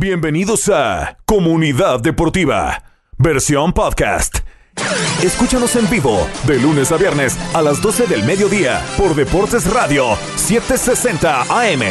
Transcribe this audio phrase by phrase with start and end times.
[0.00, 2.84] Bienvenidos a Comunidad Deportiva,
[3.16, 4.32] versión podcast.
[5.24, 10.16] Escúchanos en vivo de lunes a viernes a las 12 del mediodía por Deportes Radio
[10.36, 11.82] 760 AM.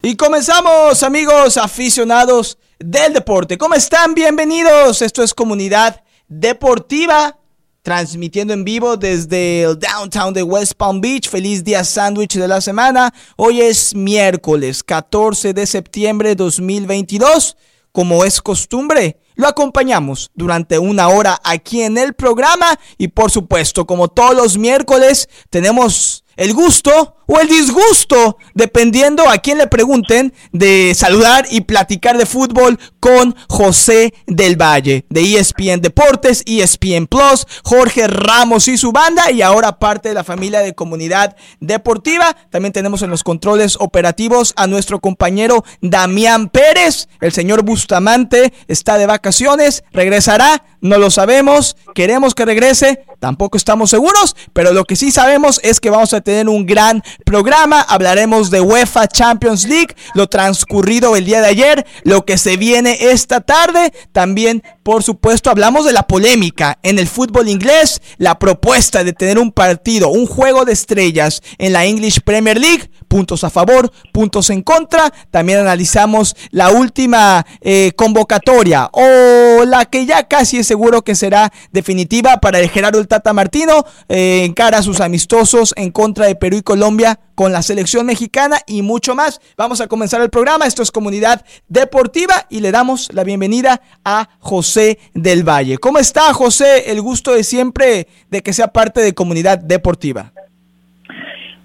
[0.00, 3.58] Y comenzamos, amigos aficionados del deporte.
[3.58, 4.14] ¿Cómo están?
[4.14, 5.02] Bienvenidos.
[5.02, 7.36] Esto es Comunidad Deportiva
[7.82, 11.28] transmitiendo en vivo desde el downtown de West Palm Beach.
[11.28, 13.12] Feliz día sándwich de la semana.
[13.36, 17.56] Hoy es miércoles 14 de septiembre de 2022.
[17.90, 23.86] Como es costumbre, lo acompañamos durante una hora aquí en el programa y por supuesto,
[23.86, 30.34] como todos los miércoles, tenemos el gusto o el disgusto, dependiendo a quién le pregunten,
[30.52, 37.46] de saludar y platicar de fútbol con José del Valle, de ESPN Deportes, ESPN Plus,
[37.64, 42.36] Jorge Ramos y su banda, y ahora parte de la familia de comunidad deportiva.
[42.50, 47.08] También tenemos en los controles operativos a nuestro compañero Damián Pérez.
[47.22, 53.88] El señor Bustamante está de vacaciones, regresará, no lo sabemos, queremos que regrese, tampoco estamos
[53.88, 57.80] seguros, pero lo que sí sabemos es que vamos a tener un gran programa.
[57.80, 62.96] Hablaremos de UEFA Champions League, lo transcurrido el día de ayer, lo que se viene
[63.00, 63.92] esta tarde.
[64.12, 69.38] También, por supuesto, hablamos de la polémica en el fútbol inglés, la propuesta de tener
[69.38, 74.50] un partido, un juego de estrellas en la English Premier League, puntos a favor, puntos
[74.50, 75.12] en contra.
[75.30, 81.52] También analizamos la última eh, convocatoria o la que ya casi es seguro que será
[81.72, 86.26] definitiva para el Gerardo el Tata Martino eh, en cara a sus amistosos en contra
[86.26, 87.01] de Perú y Colombia
[87.34, 89.40] con la selección mexicana y mucho más.
[89.56, 90.66] Vamos a comenzar el programa.
[90.66, 95.78] Esto es Comunidad Deportiva y le damos la bienvenida a José del Valle.
[95.78, 96.90] ¿Cómo está José?
[96.90, 100.32] El gusto de siempre de que sea parte de Comunidad Deportiva.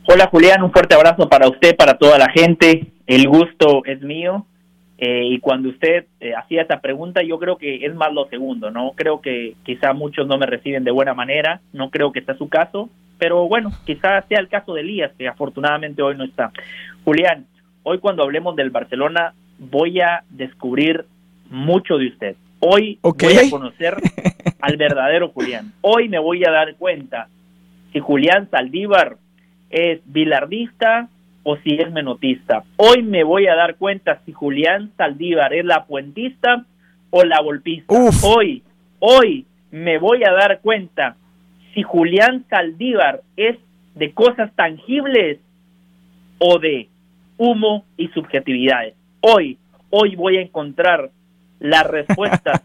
[0.10, 2.88] Hola Julián, un fuerte abrazo para usted, para toda la gente.
[3.06, 4.46] El gusto es mío.
[4.98, 8.72] Eh, y cuando usted eh, hacía esa pregunta, yo creo que es más lo segundo,
[8.72, 8.94] ¿no?
[8.96, 12.50] Creo que quizá muchos no me reciben de buena manera, no creo que sea su
[12.50, 16.52] caso, pero bueno, quizás sea el caso de Elías, que afortunadamente hoy no está.
[17.04, 17.46] Julián,
[17.84, 21.06] hoy cuando hablemos del Barcelona, voy a descubrir
[21.50, 22.36] mucho de usted.
[22.60, 23.98] Hoy voy a conocer
[24.60, 25.74] al verdadero Julián.
[25.82, 27.28] Hoy me voy a dar cuenta
[27.94, 29.18] si Julián Saldívar
[29.70, 31.10] es bilardista
[31.50, 32.66] o si es menotista.
[32.76, 36.66] Hoy me voy a dar cuenta si Julián Saldívar es la puentista
[37.10, 37.96] o la golpista.
[38.22, 38.64] Hoy,
[39.00, 41.16] hoy me voy a dar cuenta
[41.74, 43.58] si Julián Saldívar es
[43.96, 45.40] de cosas tangibles
[46.38, 46.90] o de
[47.38, 48.96] humo y subjetividades.
[49.22, 49.58] Hoy,
[49.90, 51.12] hoy voy a encontrar
[51.60, 52.62] la respuesta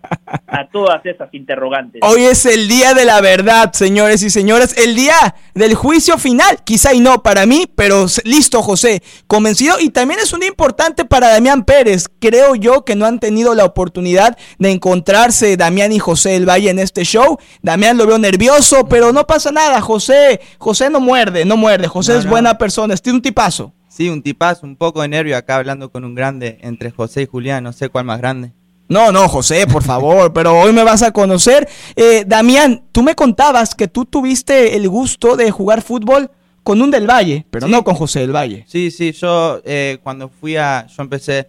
[0.47, 2.03] a todas esas interrogantes.
[2.05, 6.59] Hoy es el día de la verdad, señores y señoras, el día del juicio final.
[6.65, 9.81] Quizá y no para mí, pero listo, José, convencido.
[9.81, 12.07] Y también es un día importante para Damián Pérez.
[12.21, 16.71] Creo yo que no han tenido la oportunidad de encontrarse Damián y José del Valle
[16.71, 17.39] en este show.
[17.63, 19.81] Damián lo veo nervioso, pero no pasa nada.
[19.81, 21.89] José, José no muerde, no muerde.
[21.89, 23.73] José es buena persona, es un tipazo.
[23.89, 27.27] Sí, un tipazo, un poco de nervio acá hablando con un grande entre José y
[27.27, 28.53] Julián, no sé cuál más grande.
[28.93, 31.67] No, no, José, por favor, pero hoy me vas a conocer.
[31.97, 36.31] Eh, Damián, tú me contabas que tú tuviste el gusto de jugar fútbol
[36.63, 38.67] con un del Valle, pero no con José del Valle.
[38.69, 41.49] Sí, sí, yo eh, cuando fui a, yo empecé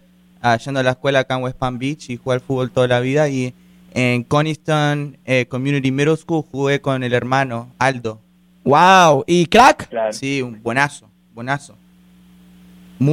[0.64, 3.00] yendo a la escuela acá en West Palm Beach y jugué al fútbol toda la
[3.00, 3.52] vida y
[3.92, 8.20] en Coniston eh, Community Middle School jugué con el hermano Aldo.
[8.64, 9.90] Wow, ¿y crack?
[10.12, 11.76] Sí, un buenazo, buenazo.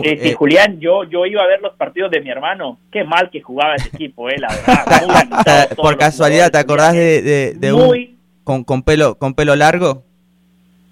[0.03, 2.79] Eh, Julián, yo, yo iba a ver los partidos de mi hermano.
[2.91, 5.69] Qué mal que jugaba ese equipo, eh, la verdad.
[5.75, 10.03] Por casualidad, ¿te acordás de, de, un, con, con, pelo, con pelo largo?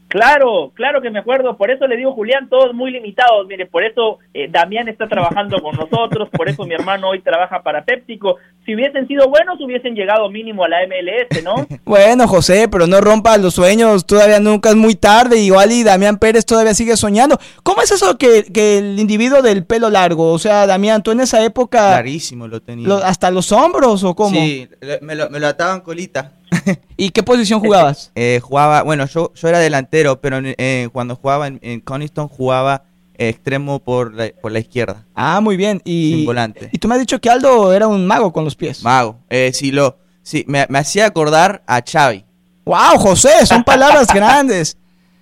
[0.09, 3.83] Claro, claro que me acuerdo, por eso le digo Julián, todos muy limitados, mire, por
[3.83, 8.37] eso eh, Damián está trabajando con nosotros, por eso mi hermano hoy trabaja para Péptico.
[8.65, 11.67] Si hubiesen sido buenos, hubiesen llegado mínimo a la MLS, ¿no?
[11.85, 16.17] bueno, José, pero no rompas los sueños, todavía nunca es muy tarde, igual y Damián
[16.17, 17.37] Pérez todavía sigue soñando.
[17.61, 21.19] ¿Cómo es eso que, que el individuo del pelo largo, o sea, Damián, tú en
[21.19, 21.89] esa época...
[21.89, 22.95] Clarísimo lo tenía.
[23.03, 24.35] ¿Hasta los hombros o cómo?
[24.39, 24.67] Sí,
[25.01, 26.31] me lo, me lo ataban colita.
[26.97, 28.11] ¿Y qué posición jugabas?
[28.15, 32.83] Eh, jugaba, bueno, yo, yo era delantero, pero eh, cuando jugaba en, Coniston jugaba
[33.17, 35.05] extremo por la, por la izquierda.
[35.13, 35.81] Ah, muy bien.
[35.83, 36.69] Y, Sin volante.
[36.71, 38.83] Y tú me has dicho que Aldo era un mago con los pies.
[38.83, 39.17] Mago.
[39.29, 42.23] Eh, sí, lo, sí me, hacía acordar a Xavi.
[42.65, 43.45] ¡Wow, José!
[43.45, 44.77] Son palabras grandes.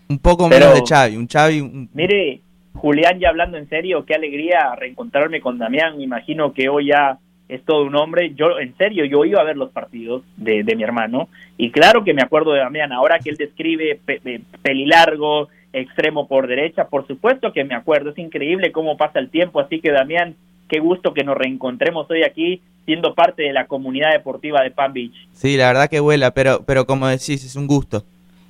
[0.09, 1.17] Un poco menos de Xavi.
[1.17, 1.89] Un Xavi...
[1.93, 2.41] Mire,
[2.75, 5.97] Julián, ya hablando en serio, qué alegría reencontrarme con Damián.
[5.97, 8.33] Me imagino que hoy ya es todo un hombre.
[8.35, 12.03] Yo, en serio, yo iba a ver los partidos de, de mi hermano y claro
[12.03, 12.91] que me acuerdo de Damián.
[12.91, 18.17] Ahora que él describe pe, pelilargo, extremo por derecha, por supuesto que me acuerdo, es
[18.17, 20.35] increíble cómo pasa el tiempo, así que Damián,
[20.67, 24.93] qué gusto que nos reencontremos hoy aquí siendo parte de la comunidad deportiva de Palm
[24.93, 25.13] Beach.
[25.33, 28.03] Sí, la verdad que vuela, pero, pero como decís, es un gusto.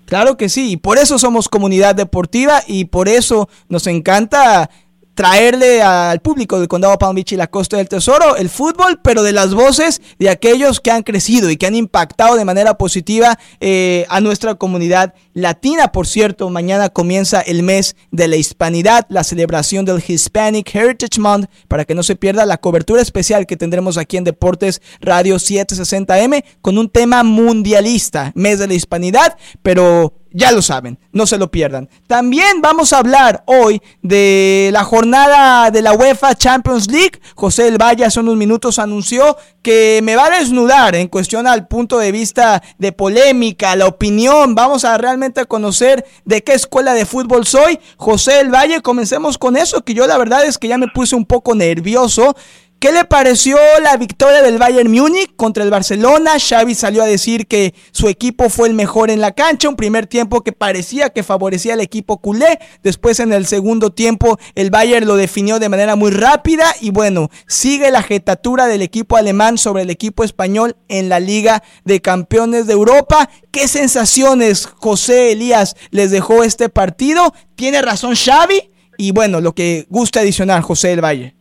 [0.05, 4.69] Claro que sí, y por eso somos comunidad deportiva y por eso nos encanta
[5.17, 9.23] traerle al público del condado Palm Beach y la costa del tesoro el fútbol, pero
[9.23, 13.39] de las voces de aquellos que han crecido y que han impactado de manera positiva
[13.59, 15.91] eh, a nuestra comunidad latina.
[15.91, 21.49] Por cierto, mañana comienza el mes de la hispanidad, la celebración del Hispanic Heritage Month,
[21.67, 26.43] para que no se pierda la cobertura especial que tendremos aquí en Deportes Radio 760M
[26.61, 31.49] con un tema mundialista, mes de la hispanidad, pero ya lo saben, no se lo
[31.51, 31.89] pierdan.
[32.07, 37.19] También vamos a hablar hoy de la jornada de la UEFA Champions League.
[37.35, 41.67] José El Valle hace unos minutos anunció que me va a desnudar en cuestión al
[41.67, 44.55] punto de vista de polémica, la opinión.
[44.55, 47.79] Vamos a realmente conocer de qué escuela de fútbol soy.
[47.97, 51.15] José El Valle, comencemos con eso, que yo la verdad es que ya me puse
[51.15, 52.35] un poco nervioso.
[52.79, 56.33] ¿Qué le pareció la victoria del Bayern Múnich contra el Barcelona?
[56.37, 60.05] Xavi salió a decir que su equipo fue el mejor en la cancha, un primer
[60.05, 65.07] tiempo que parecía que favorecía al equipo culé, después en el segundo tiempo el Bayern
[65.07, 69.81] lo definió de manera muy rápida y bueno, sigue la jetatura del equipo alemán sobre
[69.81, 73.27] el equipo español en la Liga de Campeones de Europa.
[73.49, 77.33] ¿Qué sensaciones José Elías les dejó este partido?
[77.55, 78.69] ¿Tiene razón Xavi?
[78.99, 81.36] Y bueno, lo que gusta adicionar José del Valle.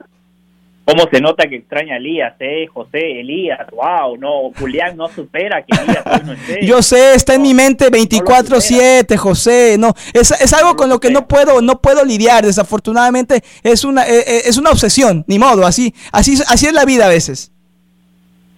[0.87, 2.69] ¿Cómo se nota que extraña a Elías, eh?
[2.69, 6.65] José, Elías, wow, no, Julián no supera que Elías no esté.
[6.65, 11.11] Yo sé, está en mi mente 24/7, José, no, es, es algo con lo que
[11.11, 15.67] no puedo, no puedo lidiar, desafortunadamente es una, eh, eh, es una obsesión, ni modo,
[15.67, 17.53] así, así, así es la vida a veces.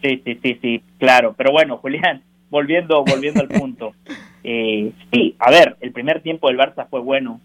[0.02, 3.94] Sí, sí, sí, sí, claro, pero bueno, Julián, volviendo, volviendo al punto,
[4.44, 7.40] eh, sí, a ver, el primer tiempo del Barça fue bueno,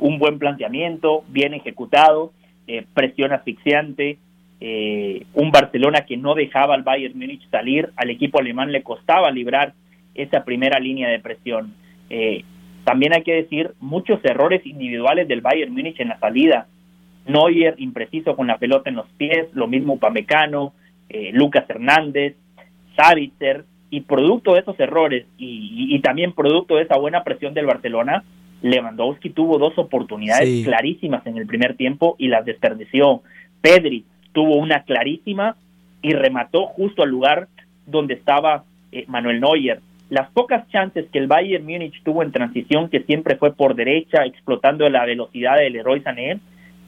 [0.00, 2.34] un buen planteamiento, bien ejecutado,
[2.66, 4.18] eh, presión asfixiante,
[4.60, 9.30] eh, un Barcelona que no dejaba al Bayern Múnich salir, al equipo alemán le costaba
[9.30, 9.74] librar
[10.14, 11.74] esa primera línea de presión.
[12.10, 12.44] Eh,
[12.84, 16.66] también hay que decir muchos errores individuales del Bayern Múnich en la salida.
[17.26, 20.74] Neuer impreciso con la pelota en los pies, lo mismo Pamecano,
[21.32, 22.36] Lucas Hernández,
[22.96, 28.24] Savitzer, y producto de esos errores y, también producto de esa buena presión del Barcelona,
[28.62, 33.22] Lewandowski tuvo dos oportunidades clarísimas en el primer tiempo y las desperdició.
[33.60, 35.56] Pedri tuvo una clarísima
[36.00, 37.48] y remató justo al lugar
[37.86, 39.80] donde estaba eh, Manuel Neuer.
[40.10, 44.24] Las pocas chances que el Bayern Múnich tuvo en transición, que siempre fue por derecha,
[44.24, 46.38] explotando la velocidad del Leroy Sané,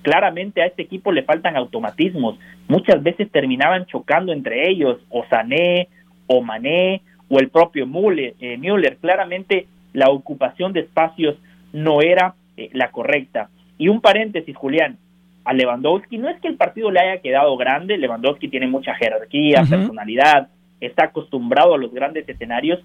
[0.03, 2.39] claramente a este equipo le faltan automatismos.
[2.69, 5.89] Muchas veces terminaban chocando entre ellos, o Sané,
[6.27, 8.35] o Mané, o el propio Müller.
[8.41, 8.99] Eh, Müller.
[8.99, 11.37] Claramente la ocupación de espacios
[11.75, 13.51] no era eh, la correcta.
[13.77, 14.97] Y un paréntesis, Julián,
[15.45, 19.65] a Lewandowski, no es que el partido le haya quedado grande, Lewandowski tiene mucha jerarquía,
[19.69, 20.49] personalidad,
[20.81, 22.81] está acostumbrado a los grandes escenarios,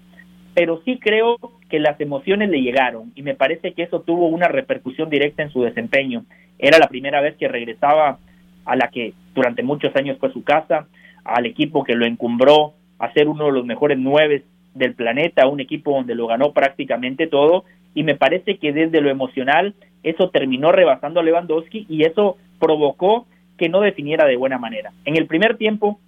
[0.54, 1.38] pero sí creo
[1.70, 5.50] que las emociones le llegaron y me parece que eso tuvo una repercusión directa en
[5.50, 6.24] su desempeño.
[6.58, 8.18] Era la primera vez que regresaba
[8.64, 10.88] a la que durante muchos años fue su casa,
[11.24, 14.44] al equipo que lo encumbró a ser uno de los mejores nueve
[14.74, 17.64] del planeta, un equipo donde lo ganó prácticamente todo
[17.94, 23.26] y me parece que desde lo emocional eso terminó rebasando a Lewandowski y eso provocó
[23.58, 24.92] que no definiera de buena manera.
[25.04, 26.00] En el primer tiempo,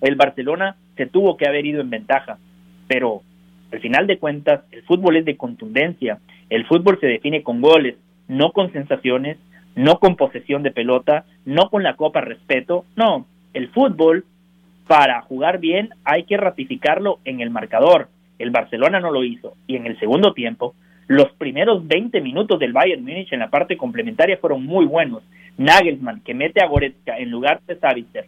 [0.00, 2.38] el Barcelona se tuvo que haber ido en ventaja,
[2.88, 3.22] pero
[3.72, 6.18] al final de cuentas, el fútbol es de contundencia,
[6.48, 9.38] el fútbol se define con goles, no con sensaciones,
[9.76, 14.24] no con posesión de pelota, no con la copa respeto, no, el fútbol
[14.86, 18.08] para jugar bien hay que ratificarlo en el marcador.
[18.40, 20.74] El Barcelona no lo hizo y en el segundo tiempo
[21.10, 25.24] los primeros 20 minutos del Bayern Múnich en la parte complementaria fueron muy buenos.
[25.58, 28.26] Nagelsmann, que mete a Goretzka en lugar de Savitzer.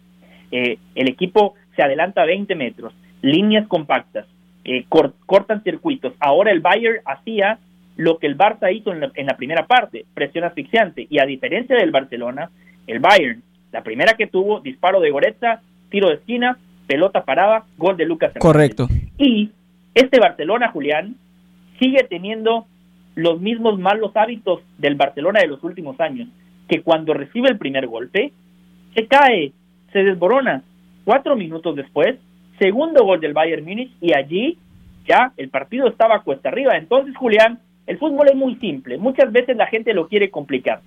[0.51, 4.25] Eh, el equipo se adelanta 20 metros, líneas compactas,
[4.65, 6.11] eh, cortan circuitos.
[6.19, 7.57] Ahora el Bayern hacía
[7.95, 11.07] lo que el Barça hizo en la, primera parte, presión asfixiante.
[11.09, 12.49] Y a diferencia del Barcelona,
[12.85, 17.95] el Bayern, la primera que tuvo, disparo de Goretzka, tiro de esquina, pelota parada, gol
[17.95, 18.33] de Lucas.
[18.39, 18.89] Correcto.
[19.17, 19.51] Y
[19.93, 21.15] este Barcelona, Julián,
[21.79, 22.67] sigue teniendo
[23.15, 26.27] los mismos malos hábitos del Barcelona de los últimos años,
[26.67, 28.31] que cuando recibe el primer golpe,
[28.95, 29.51] se cae,
[29.91, 30.63] se desborona.
[31.03, 32.15] Cuatro minutos después,
[32.59, 34.57] segundo gol del Bayern Múnich y allí
[35.07, 36.77] ya el partido estaba cuesta arriba.
[36.77, 38.97] Entonces, Julián, el fútbol es muy simple.
[38.97, 40.81] Muchas veces la gente lo quiere complicar.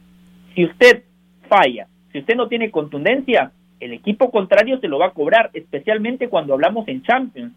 [0.55, 1.03] Si usted
[1.49, 6.29] falla, si usted no tiene contundencia, el equipo contrario se lo va a cobrar, especialmente
[6.29, 7.53] cuando hablamos en Champions.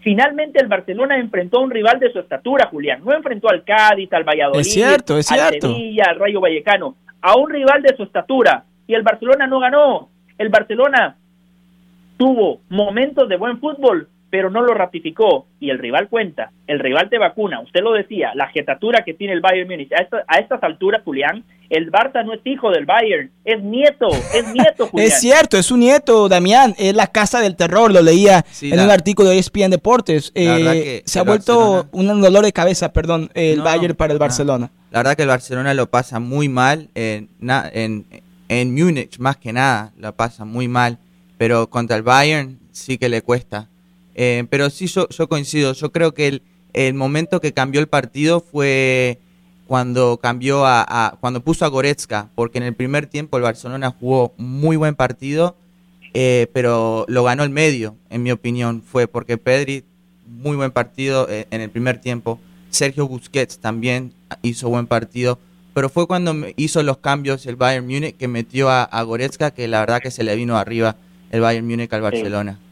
[0.00, 3.02] Finalmente el Barcelona enfrentó a un rival de su estatura, Julián.
[3.04, 5.68] No enfrentó al Cádiz, al Valladolid, es cierto, es al cierto.
[5.68, 6.96] Sevilla, al Rayo Vallecano.
[7.20, 8.64] A un rival de su estatura.
[8.86, 10.08] Y el Barcelona no ganó.
[10.38, 11.16] El Barcelona
[12.16, 17.08] tuvo momentos de buen fútbol, pero no lo ratificó y el rival cuenta, el rival
[17.10, 20.62] te vacuna, usted lo decía, la jetatura que tiene el Bayern Múnich, a, a estas
[20.62, 25.08] alturas, Julián, el Barça no es hijo del Bayern, es nieto, es nieto, Julián.
[25.08, 28.76] es cierto, es su nieto, Damián, es la casa del terror, lo leía Sí, en
[28.76, 30.32] la- un artículo de ESPN Deportes.
[30.34, 33.58] La verdad Eh, que se ha el vuelto Barcelona- un dolor de cabeza, perdón, el
[33.58, 34.24] No, Bayern para el no.
[34.24, 34.70] Barcelona.
[34.92, 38.04] La verdad que el Barcelona lo pasa muy mal en, na- en,
[38.48, 40.98] en Múnich, más que nada, lo pasa muy mal.
[41.38, 43.68] Pero contra el Bayern sí que le cuesta.
[44.22, 45.72] Eh, pero sí, yo, yo coincido.
[45.72, 46.42] Yo creo que el,
[46.74, 49.18] el momento que cambió el partido fue
[49.66, 53.94] cuando cambió a, a- cuando puso a Goretzka, porque en el primer tiempo el Barcelona
[53.98, 55.56] jugó muy buen partido,
[56.12, 59.84] eh, pero lo ganó el medio, en mi opinión, fue porque Pedri
[60.26, 62.38] muy buen partido eh, en el primer tiempo.
[62.68, 64.12] Sergio Busquets también
[64.42, 65.38] hizo buen partido,
[65.72, 69.66] pero fue cuando hizo los cambios el Bayern Múnich que metió a, a Goretzka, que
[69.66, 70.96] la verdad que se le vino arriba
[71.30, 72.58] el Bayern Múnich al Barcelona.
[72.60, 72.69] Sí,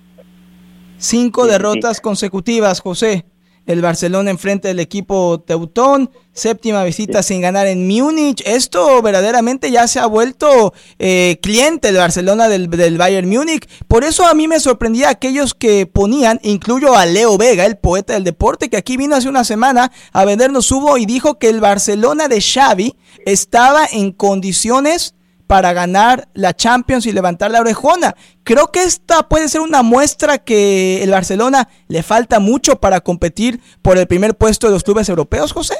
[0.98, 3.24] sí, derrotas consecutivas, José.
[3.66, 8.42] El Barcelona enfrente del equipo Teutón, séptima visita sin ganar en Múnich.
[8.46, 13.68] Esto verdaderamente ya se ha vuelto eh, cliente el Barcelona del, del Bayern Múnich.
[13.86, 18.14] Por eso a mí me sorprendía aquellos que ponían, incluyo a Leo Vega, el poeta
[18.14, 21.60] del deporte, que aquí vino hace una semana a vendernos hubo y dijo que el
[21.60, 25.14] Barcelona de Xavi estaba en condiciones
[25.48, 28.14] para ganar la Champions y levantar la orejona.
[28.44, 33.58] Creo que esta puede ser una muestra que el Barcelona le falta mucho para competir
[33.82, 35.74] por el primer puesto de los clubes europeos, José.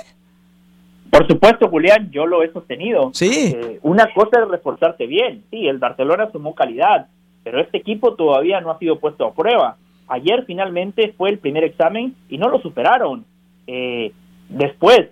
[1.10, 3.10] Por supuesto, Julián, yo lo he sostenido.
[3.12, 3.54] Sí.
[3.54, 5.44] Eh, una cosa es reforzarse bien.
[5.50, 7.08] Sí, el Barcelona sumó calidad,
[7.44, 9.76] pero este equipo todavía no ha sido puesto a prueba.
[10.08, 13.26] Ayer finalmente fue el primer examen y no lo superaron.
[13.66, 14.12] Eh,
[14.48, 15.08] después,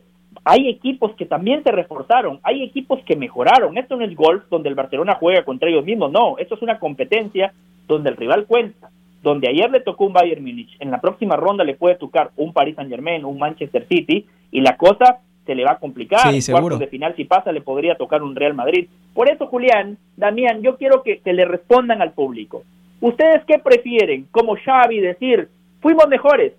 [0.49, 3.77] hay equipos que también se reforzaron, hay equipos que mejoraron.
[3.77, 6.79] Esto no es golf donde el Barcelona juega contra ellos mismos, no, esto es una
[6.79, 7.53] competencia
[7.89, 8.89] donde el rival cuenta.
[9.25, 12.53] Donde ayer le tocó un Bayern Múnich, en la próxima ronda le puede tocar un
[12.53, 16.33] Paris Saint Germain, un Manchester City, y la cosa se le va a complicar.
[16.33, 18.87] Sí, cuartos de final, si pasa, le podría tocar un Real Madrid.
[19.15, 22.63] Por eso, Julián, Damián, yo quiero que, que le respondan al público.
[23.01, 24.29] ¿Ustedes qué prefieren?
[24.31, 25.49] Como Xavi decir,
[25.81, 26.53] fuimos mejores,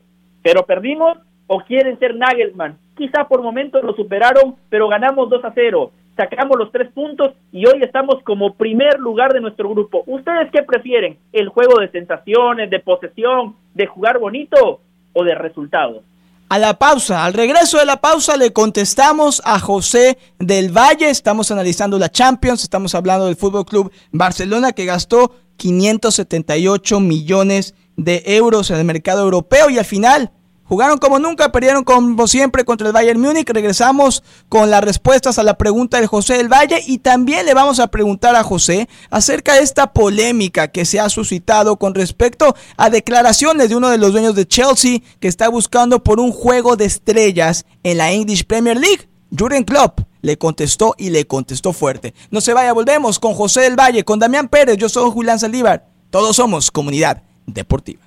[0.44, 1.17] pero perdimos,
[1.48, 2.77] o quieren ser Nagelman?
[2.96, 5.92] Quizá por momentos lo superaron, pero ganamos 2 a 0.
[6.16, 10.04] Sacamos los tres puntos y hoy estamos como primer lugar de nuestro grupo.
[10.08, 11.18] ¿Ustedes qué prefieren?
[11.32, 14.82] ¿El juego de sensaciones, de posesión, de jugar bonito
[15.13, 16.04] o de resultados?
[16.50, 21.10] A la pausa, al regreso de la pausa le contestamos a José del Valle.
[21.10, 28.24] Estamos analizando la Champions, estamos hablando del Fútbol Club Barcelona que gastó 578 millones de
[28.25, 30.32] euros en el mercado europeo y al final
[30.68, 33.50] jugaron como nunca, perdieron como siempre contra el Bayern Múnich.
[33.50, 37.80] Regresamos con las respuestas a la pregunta de José del Valle y también le vamos
[37.80, 42.90] a preguntar a José acerca de esta polémica que se ha suscitado con respecto a
[42.90, 46.86] declaraciones de uno de los dueños de Chelsea que está buscando por un juego de
[46.86, 49.10] estrellas en la English Premier League.
[49.38, 52.14] Jurgen Klopp le contestó y le contestó fuerte.
[52.32, 55.88] No se vaya, volvemos con José del Valle, con Damián Pérez, yo soy Julián Saldívar.
[56.10, 58.07] Todos somos comunidad deportiva.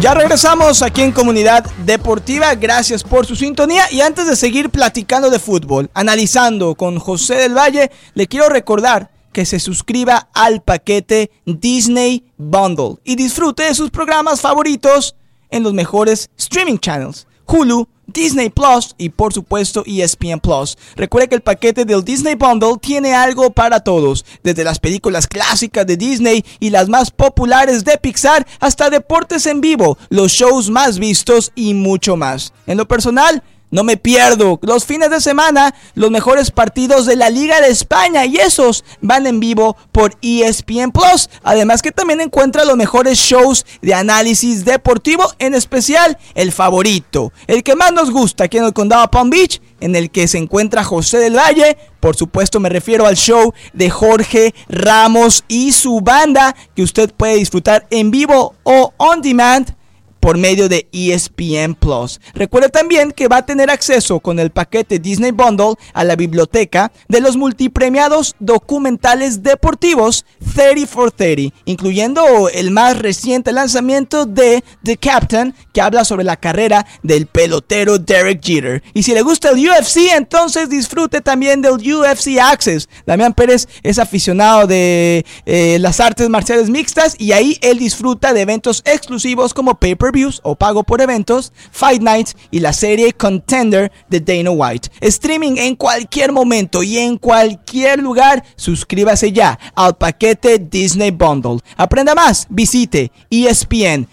[0.00, 2.54] Ya regresamos aquí en Comunidad Deportiva.
[2.54, 3.84] Gracias por su sintonía.
[3.92, 9.10] Y antes de seguir platicando de fútbol, analizando con José del Valle, le quiero recordar
[9.30, 15.16] que se suscriba al paquete Disney Bundle y disfrute de sus programas favoritos
[15.50, 17.26] en los mejores streaming channels.
[17.50, 20.78] Hulu, Disney Plus y por supuesto ESPN Plus.
[20.94, 25.86] Recuerde que el paquete del Disney Bundle tiene algo para todos, desde las películas clásicas
[25.86, 30.98] de Disney y las más populares de Pixar hasta deportes en vivo, los shows más
[30.98, 32.52] vistos y mucho más.
[32.66, 37.30] En lo personal, no me pierdo los fines de semana los mejores partidos de la
[37.30, 41.30] Liga de España y esos van en vivo por ESPN Plus.
[41.42, 47.62] Además que también encuentra los mejores shows de análisis deportivo, en especial el favorito, el
[47.62, 50.84] que más nos gusta aquí en el condado Palm Beach, en el que se encuentra
[50.84, 51.76] José del Valle.
[52.00, 57.36] Por supuesto me refiero al show de Jorge Ramos y su banda que usted puede
[57.36, 59.74] disfrutar en vivo o on demand
[60.20, 62.20] por medio de ESPN Plus.
[62.34, 66.92] Recuerda también que va a tener acceso con el paquete Disney Bundle a la biblioteca
[67.08, 70.24] de los multipremiados documentales deportivos
[70.54, 76.36] 30 for 30, incluyendo el más reciente lanzamiento de The Captain, que habla sobre la
[76.36, 78.82] carrera del pelotero Derek Jeter.
[78.94, 82.88] Y si le gusta el UFC, entonces disfrute también del UFC Access.
[83.06, 88.42] Damián Pérez es aficionado de eh, las artes marciales mixtas y ahí él disfruta de
[88.42, 89.78] eventos exclusivos como
[90.10, 94.90] pay-per-views o pago por eventos, Fight Nights y la serie Contender de Dana White.
[95.00, 101.60] Streaming en cualquier momento y en cualquier lugar, suscríbase ya al paquete Disney Bundle.
[101.76, 104.08] Aprenda más, visite ESPN.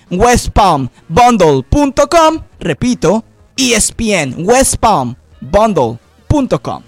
[2.60, 3.24] Repito,
[3.56, 6.84] ESPN West Palm Bundle.com.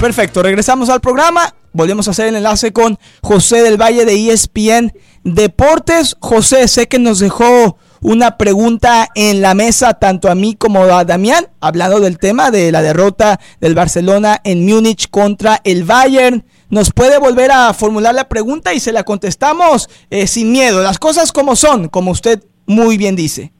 [0.00, 1.54] Perfecto, regresamos al programa.
[1.74, 4.92] Volvemos a hacer el enlace con José del Valle de ESPN
[5.24, 6.16] Deportes.
[6.20, 11.04] José, sé que nos dejó una pregunta en la mesa tanto a mí como a
[11.04, 16.44] Damián, hablando del tema de la derrota del Barcelona en Múnich contra el Bayern.
[16.70, 21.00] Nos puede volver a formular la pregunta y se la contestamos eh, sin miedo, las
[21.00, 23.50] cosas como son, como usted muy bien dice.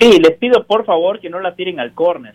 [0.00, 2.34] Sí, les pido por favor que no la tiren al córner.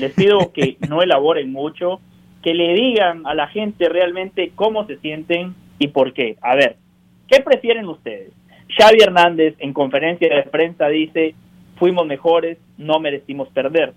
[0.00, 2.00] Les pido que no elaboren mucho,
[2.48, 6.38] que le digan a la gente realmente cómo se sienten y por qué.
[6.40, 6.76] A ver,
[7.26, 8.32] ¿qué prefieren ustedes?
[8.74, 11.34] Xavi Hernández en conferencia de prensa dice,
[11.76, 13.92] fuimos mejores, no merecimos perder.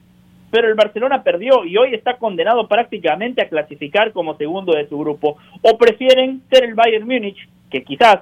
[0.51, 4.99] Pero el Barcelona perdió y hoy está condenado prácticamente a clasificar como segundo de su
[4.99, 5.37] grupo.
[5.61, 8.17] O prefieren ser el Bayern Múnich, que quizás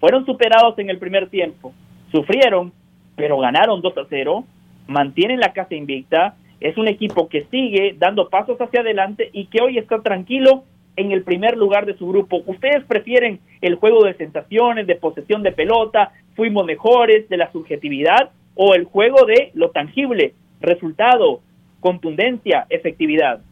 [0.00, 1.74] fueron superados en el primer tiempo,
[2.10, 2.72] sufrieron,
[3.16, 4.44] pero ganaron 2 a 0,
[4.86, 9.60] mantienen la casa invicta, es un equipo que sigue dando pasos hacia adelante y que
[9.60, 10.64] hoy está tranquilo
[10.96, 12.42] en el primer lugar de su grupo.
[12.46, 18.30] ¿Ustedes prefieren el juego de sensaciones, de posesión de pelota, fuimos mejores, de la subjetividad,
[18.54, 21.42] o el juego de lo tangible, resultado,
[21.80, 23.42] contundencia, efectividad?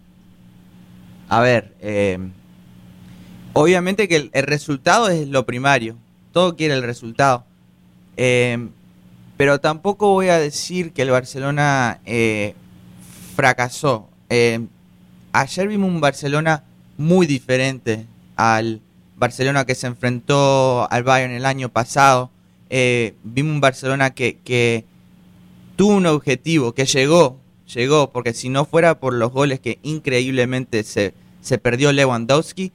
[1.28, 2.18] A ver, eh,
[3.52, 5.96] obviamente que el, resultado es lo primario,
[6.32, 7.44] todo quiere el resultado,
[8.16, 8.56] eh,
[9.36, 12.54] pero tampoco voy a decir que el Barcelona eh,
[13.32, 14.08] fracasó.
[15.32, 16.64] ayer vimos un Barcelona
[16.96, 18.80] muy diferente al
[19.22, 22.30] Barcelona que se enfrentó al Bayern el año pasado.
[22.70, 24.84] Eh, vimos un Barcelona que, que,
[25.76, 27.38] tuvo un objetivo, que llegó,
[27.72, 32.72] llegó, porque si no fuera por los goles que increíblemente se, se perdió Lewandowski,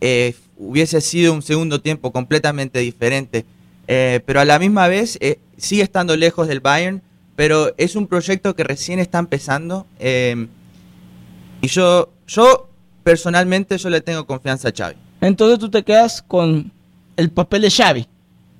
[0.00, 3.44] eh, hubiese sido un segundo tiempo completamente diferente.
[3.86, 5.18] Eh, pero a la misma vez
[5.56, 7.02] sigue estando lejos del Bayern,
[7.40, 9.86] pero es un proyecto que recién está empezando.
[9.98, 12.68] y yo, yo
[13.02, 14.96] personalmente yo le tengo confianza a Xavi.
[15.22, 16.70] Entonces tú te quedas con
[17.16, 18.06] el papel de Xavi.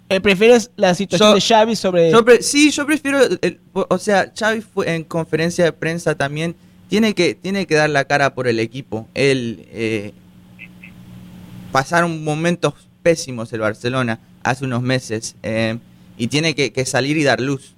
[0.09, 2.11] Eh, ¿Prefieres la situación de Xavi sobre...?
[2.41, 3.19] sí, yo prefiero...
[3.75, 6.57] o sea, Xavi fue en conferencia de prensa también
[6.89, 9.07] tiene que, tiene que dar la cara por el equipo.
[9.13, 9.69] Él...
[9.73, 10.15] Eh,
[11.71, 15.77] pasaron momentos pésimos el Barcelona hace unos meses eh,
[16.17, 17.75] y tiene que, que salir y dar luz.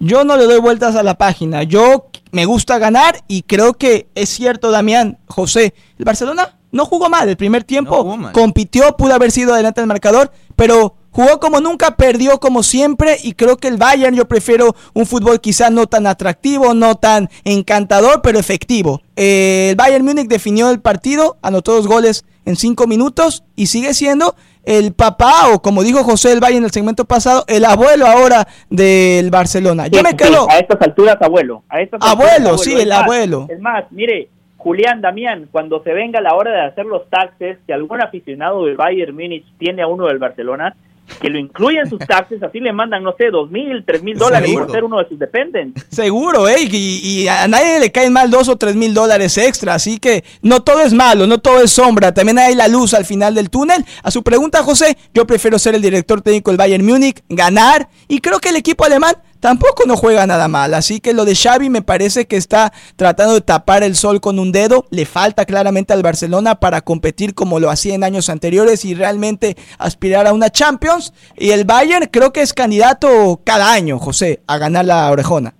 [0.00, 1.62] Yo no le doy vueltas a la página.
[1.62, 5.74] Yo me gusta ganar y creo que es cierto, Damián, José.
[5.98, 8.16] El Barcelona no jugó mal el primer tiempo.
[8.32, 13.32] compitió, pudo haber sido adelante del marcador, pero jugó como nunca, perdió como siempre y
[13.32, 18.20] creo que el Bayern yo prefiero un fútbol quizás no tan atractivo, no tan encantador,
[18.22, 19.02] pero efectivo.
[19.16, 23.94] Eh, el Bayern Múnich definió el partido, anotó dos goles en cinco minutos y sigue
[23.94, 28.06] siendo el papá, o como dijo José El Valle en el segmento pasado, el abuelo
[28.06, 29.86] ahora del Barcelona.
[29.88, 30.48] Yo me quedo.
[30.50, 31.62] a estas alturas, abuelo.
[31.68, 33.46] A estas abuelo, sí, el abuelo.
[33.48, 37.72] Es más, mire, Julián Damián, cuando se venga la hora de hacer los taxes, si
[37.72, 40.76] algún aficionado del Bayern Múnich tiene a uno del Barcelona,
[41.20, 44.16] que lo incluya en sus taxes, así le mandan, no sé, dos mil, tres mil
[44.16, 45.84] dólares por ser uno de sus dependentes.
[45.90, 46.56] Seguro, ¿eh?
[46.70, 50.62] Y, a nadie le caen mal dos o tres mil dólares extra, así que no
[50.62, 53.84] todo es malo, no todo es sombra, también hay la luz al final del túnel.
[54.02, 58.20] A su pregunta, José, yo prefiero ser el director técnico del Bayern Múnich, ganar, y
[58.20, 60.74] creo que el equipo alemán tampoco no juega nada mal.
[60.74, 64.38] Así que lo de Xavi me parece que está tratando de tapar el sol con
[64.38, 64.86] un dedo.
[64.90, 69.56] Le falta claramente al Barcelona para competir como lo hacía en años anteriores y realmente
[69.78, 71.12] aspirar a una Champions.
[71.36, 75.54] Y el Bayern creo que es candidato cada año, José, a ganar la orejona.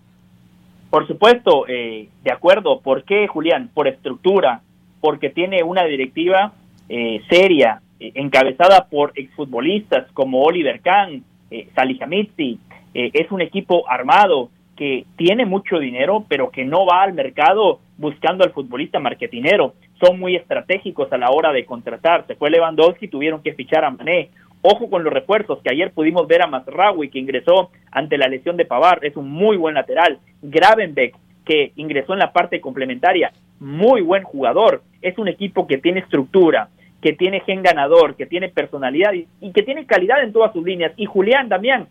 [0.91, 2.81] Por supuesto, eh, de acuerdo.
[2.81, 3.71] ¿Por qué, Julián?
[3.75, 4.63] Por estructura,
[5.01, 6.53] porque tiene una directiva
[6.89, 12.61] eh, seria, eh, encabezada por exfutbolistas como Oliver Kahn, eh, Salihamidzic,
[12.95, 17.81] eh, es un equipo armado que tiene mucho dinero, pero que no va al mercado
[17.97, 19.75] buscando al futbolista marketinero.
[20.01, 22.25] Son muy estratégicos a la hora de contratar.
[22.29, 24.31] Se fue Lewandowski, tuvieron que fichar a Mané.
[24.63, 28.57] Ojo con los refuerzos, que ayer pudimos ver a Masraoui, que ingresó ante la lesión
[28.57, 30.19] de Pavar, es un muy buen lateral.
[30.43, 34.83] Gravenbeck, que ingresó en la parte complementaria, muy buen jugador.
[35.03, 36.69] Es un equipo que tiene estructura,
[37.03, 40.65] que tiene gen ganador, que tiene personalidad y, y que tiene calidad en todas sus
[40.65, 40.93] líneas.
[40.97, 41.87] Y Julián también,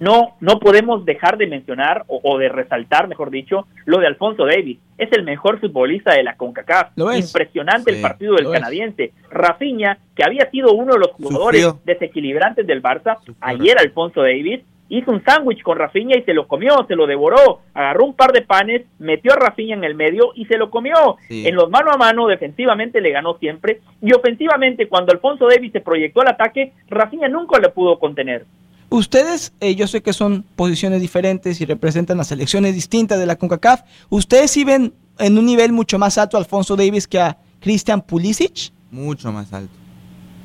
[0.00, 4.78] no, no podemos dejar de mencionar o, de resaltar, mejor dicho, lo de Alfonso Davis.
[4.96, 6.92] Es el mejor futbolista de la CONCACAF.
[6.96, 9.12] Impresionante el partido del canadiense.
[9.30, 15.12] Rafinha, que había sido uno de los jugadores desequilibrantes del Barça, ayer Alfonso Davis hizo
[15.12, 18.42] un sándwich con Rafinha y se lo comió, se lo devoró, agarró un par de
[18.42, 21.16] panes, metió a Rafinha en el medio y se lo comió.
[21.28, 25.80] En los mano a mano, defensivamente le ganó siempre y ofensivamente, cuando Alfonso Davis se
[25.80, 28.46] proyectó al ataque, Rafinha nunca le pudo contener.
[28.90, 33.36] Ustedes, eh, yo sé que son posiciones diferentes y representan las selecciones distintas de la
[33.36, 33.82] CONCACAF.
[34.08, 38.02] ¿Ustedes sí ven en un nivel mucho más alto a Alfonso Davis que a Christian
[38.02, 38.72] Pulisic?
[38.90, 39.72] Mucho más alto.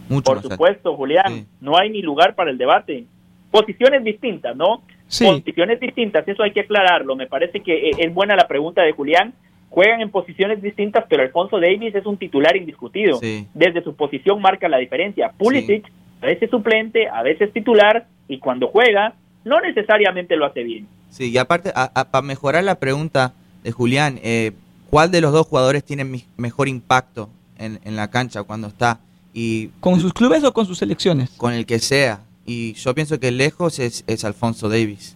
[0.07, 1.47] Mucho Por supuesto, Julián.
[1.59, 3.05] No hay ni lugar para el debate.
[3.49, 4.83] Posiciones distintas, ¿no?
[5.07, 5.25] Sí.
[5.25, 7.15] Posiciones distintas, eso hay que aclararlo.
[7.15, 9.33] Me parece que eh, es buena la pregunta de Julián.
[9.71, 13.19] Juegan en posiciones distintas, pero Alfonso Davis es un titular indiscutido.
[13.55, 15.31] Desde su posición marca la diferencia.
[15.35, 20.87] Pulisic a veces suplente, a veces titular, y cuando juega, no necesariamente lo hace bien.
[21.09, 23.33] Sí, y aparte, para mejorar la pregunta
[23.63, 24.51] de Julián, eh,
[24.89, 28.99] ¿cuál de los dos jugadores tiene mejor impacto en, en, la cancha cuando está?
[29.33, 31.29] Y, ¿Con sus clubes o con sus selecciones?
[31.31, 32.21] Con el que sea.
[32.45, 35.14] Y yo pienso que lejos es, es Alfonso Davis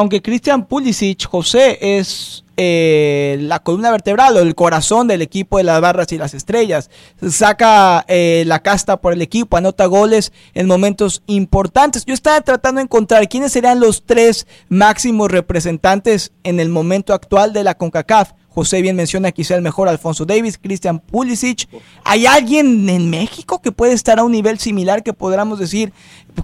[0.00, 5.64] aunque Christian Pulisic, José, es eh, la columna vertebral o el corazón del equipo de
[5.64, 6.88] las barras y las estrellas.
[7.28, 12.06] Saca eh, la casta por el equipo, anota goles en momentos importantes.
[12.06, 17.52] Yo estaba tratando de encontrar quiénes serían los tres máximos representantes en el momento actual
[17.52, 18.32] de la CONCACAF.
[18.52, 21.68] José bien menciona quizá el mejor Alfonso Davis, Christian Pulisic.
[22.04, 25.92] ¿Hay alguien en México que puede estar a un nivel similar que podamos decir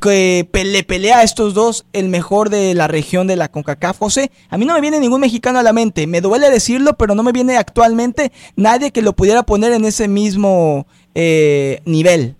[0.01, 4.31] que le pelea a estos dos el mejor de la región de la CONCACAF, José?
[4.49, 6.07] A mí no me viene ningún mexicano a la mente.
[6.07, 10.07] Me duele decirlo, pero no me viene actualmente nadie que lo pudiera poner en ese
[10.07, 12.37] mismo eh, nivel.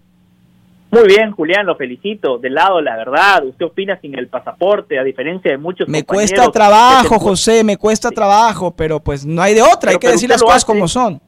[0.97, 2.39] Muy bien, Julián, lo felicito.
[2.39, 6.51] Del lado, la verdad, usted opina sin el pasaporte, a diferencia de muchos Me cuesta
[6.51, 10.43] trabajo, José, me cuesta trabajo, pero pues no hay de otra, hay que decir las
[10.43, 11.21] cosas como son.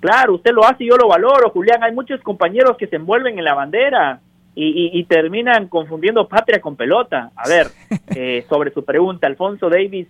[0.00, 1.82] Claro, usted lo hace y yo lo valoro, Julián.
[1.82, 4.20] Hay muchos compañeros que se envuelven en la bandera
[4.54, 7.30] y, terminan confundiendo patria con pelota.
[7.36, 7.68] A ver,
[8.16, 10.08] eh, sobre su pregunta, Alfonso Davis,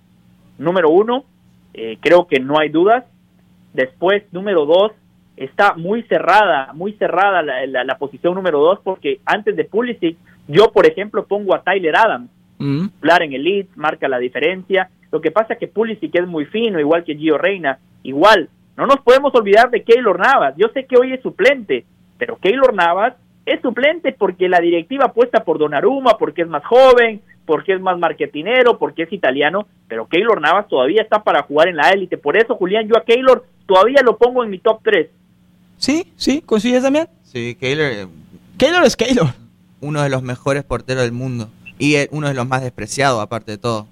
[0.56, 1.24] número uno,
[1.74, 3.04] eh, creo que no hay dudas.
[3.74, 4.92] Después, número dos,
[5.40, 10.86] está muy cerrada, muy cerrada la, posición número dos, porque antes de Pulisic, yo por
[10.86, 12.86] ejemplo pongo a Tyler Adams, mm.
[13.20, 14.90] en el lead, marca la diferencia.
[15.10, 18.48] Lo que pasa es que Pulisic es muy fino, igual que Gio Reina, igual.
[18.76, 20.54] No nos podemos olvidar de Keylor Navas.
[20.56, 21.84] Yo sé que hoy es suplente,
[22.16, 27.22] pero Keylor Navas es suplente porque la directiva apuesta por Donnarumma, porque es más joven,
[27.46, 31.76] porque es más marketinero, porque es italiano, pero Keylor Navas todavía está para jugar en
[31.76, 32.18] la élite.
[32.18, 35.08] Por eso, Julián, yo a Keylor todavía lo pongo en mi top 3.
[35.78, 37.08] Sí, sí, ¿coincides también?
[37.32, 37.92] Sí, Keylor.
[37.92, 38.06] Eh,
[38.56, 39.34] Keylor es Keylor.
[39.80, 41.50] Uno de los mejores porteros del mundo.
[41.78, 43.86] Y uno de los más despreciados, aparte de todo.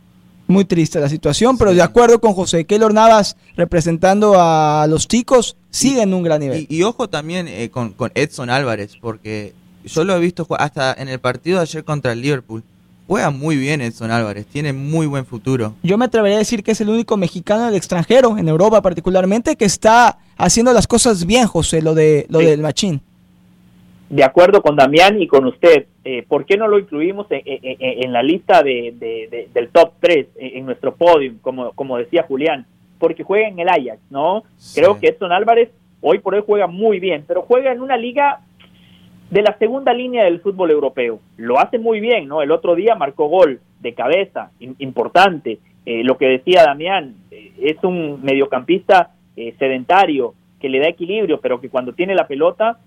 [0.48, 5.56] Muy triste la situación, pero de acuerdo con José Keylor Navas representando a los chicos,
[5.70, 6.66] sigue en un gran nivel.
[6.68, 11.08] Y, ojo también eh, con, con Edson Álvarez, porque yo lo he visto hasta en
[11.08, 12.62] el partido de ayer contra el Liverpool
[13.06, 15.74] Juega muy bien Edson Álvarez, tiene muy buen futuro.
[15.84, 19.54] Yo me atrevería a decir que es el único mexicano del extranjero, en Europa particularmente,
[19.54, 23.00] que está haciendo las cosas bien, José, lo, de, lo del machín.
[24.10, 28.22] De acuerdo con Damián y con usted, eh, ¿por qué no lo incluimos en, la
[28.24, 32.66] lista de, del top 3, en nuestro podium, como, como decía Julián?
[32.98, 34.42] Porque juega en el Ajax, ¿no?
[34.74, 38.40] Creo que Edson Álvarez hoy por hoy juega muy bien, pero juega en una liga
[39.30, 41.20] de la segunda línea del fútbol europeo.
[41.36, 42.42] Lo hace muy bien, ¿no?
[42.42, 45.58] El otro día marcó gol de cabeza, importante.
[45.84, 51.40] Eh, lo que decía Damián, eh, es un mediocampista eh, sedentario que le da equilibrio,
[51.40, 52.78] pero que cuando tiene la pelota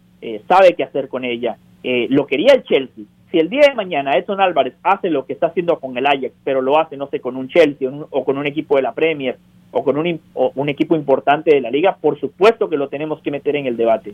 [0.49, 1.57] sabe qué hacer con ella.
[1.81, 3.05] lo quería el Chelsea.
[3.31, 6.33] Si el día de mañana Edson Álvarez hace lo que está haciendo con el Ajax,
[6.43, 9.37] pero lo hace, no sé, con un Chelsea o, con un equipo de la Premier
[9.71, 13.31] o con un, un equipo importante de la liga, por supuesto que lo tenemos que
[13.31, 14.13] meter en el debate.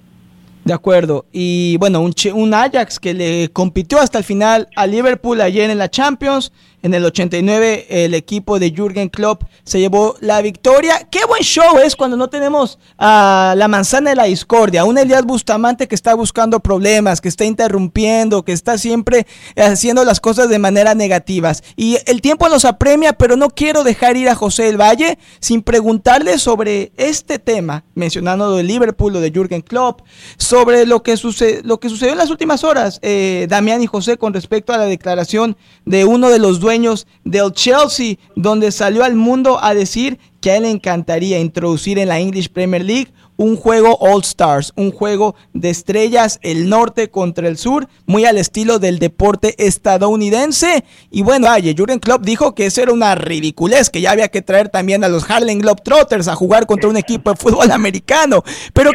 [0.65, 1.27] De acuerdo.
[1.31, 5.77] Y bueno, un, un, Ajax que le compitió hasta el final a Liverpool ayer en
[5.77, 6.51] la Champions.
[6.85, 11.07] En el 89 el equipo de Jürgen Klopp se llevó la victoria.
[11.09, 15.25] Qué buen show es cuando no tenemos a la manzana de la discordia, un Elías
[15.25, 19.25] Bustamante que está buscando problemas, que está interrumpiendo, que está siempre
[19.57, 21.63] haciendo las cosas de manera negativas.
[21.75, 25.63] Y el tiempo nos apremia, pero no quiero dejar ir a José del Valle sin
[25.63, 30.01] preguntarle sobre este tema, mencionando lo de Liverpool, lo de Jürgen Klopp,
[30.37, 34.19] sobre lo que, sucede, lo que sucedió en las últimas horas, eh, Damián y José,
[34.19, 36.74] con respecto a la declaración de uno de los dueños
[37.23, 42.09] del Chelsea, donde salió al mundo a decir que a él le encantaría introducir en
[42.09, 47.47] la English Premier League un juego All Stars, un juego de estrellas, el norte contra
[47.47, 50.83] el sur, muy al estilo del deporte estadounidense.
[51.11, 54.41] Y bueno, oye, Jurgen Klopp dijo que eso era una ridiculez, que ya había que
[54.41, 58.43] traer también a los Harlem Globetrotters a jugar contra un equipo de fútbol americano.
[58.73, 58.91] Pero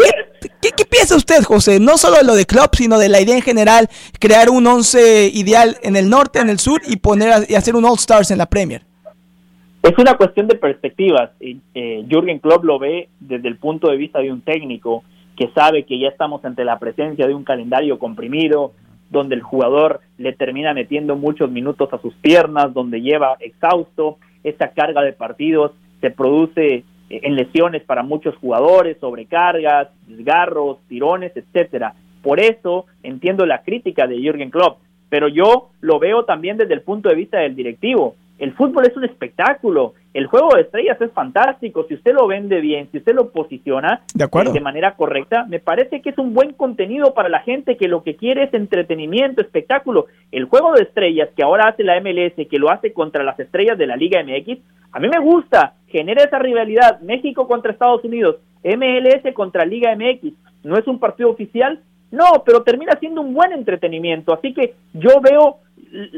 [0.60, 1.80] ¿qué, qué, piensa usted, José?
[1.80, 5.30] No solo de lo de Klopp, sino de la idea en general, crear un once
[5.32, 8.38] ideal en el norte, en el sur y poner y hacer un All Stars en
[8.38, 8.89] la Premier.
[9.82, 11.30] Es una cuestión de perspectivas.
[11.40, 15.04] Eh, Jürgen Klopp lo ve desde el punto de vista de un técnico
[15.36, 18.72] que sabe que ya estamos ante la presencia de un calendario comprimido,
[19.08, 24.68] donde el jugador le termina metiendo muchos minutos a sus piernas, donde lleva exhausto, esa
[24.68, 31.94] carga de partidos se produce eh, en lesiones para muchos jugadores, sobrecargas, desgarros, tirones, etcétera.
[32.22, 36.82] Por eso entiendo la crítica de Jürgen Klopp, pero yo lo veo también desde el
[36.82, 41.12] punto de vista del directivo el fútbol es un espectáculo, el juego de estrellas es
[41.12, 44.52] fantástico, si usted lo vende bien, si usted lo posiciona de, acuerdo.
[44.52, 48.02] de manera correcta, me parece que es un buen contenido para la gente que lo
[48.02, 50.06] que quiere es entretenimiento, espectáculo.
[50.32, 53.76] El juego de estrellas que ahora hace la MLS, que lo hace contra las estrellas
[53.76, 54.58] de la Liga MX,
[54.92, 60.32] a mí me gusta, genera esa rivalidad, México contra Estados Unidos, MLS contra Liga MX,
[60.64, 65.20] no es un partido oficial, no, pero termina siendo un buen entretenimiento, así que yo
[65.20, 65.58] veo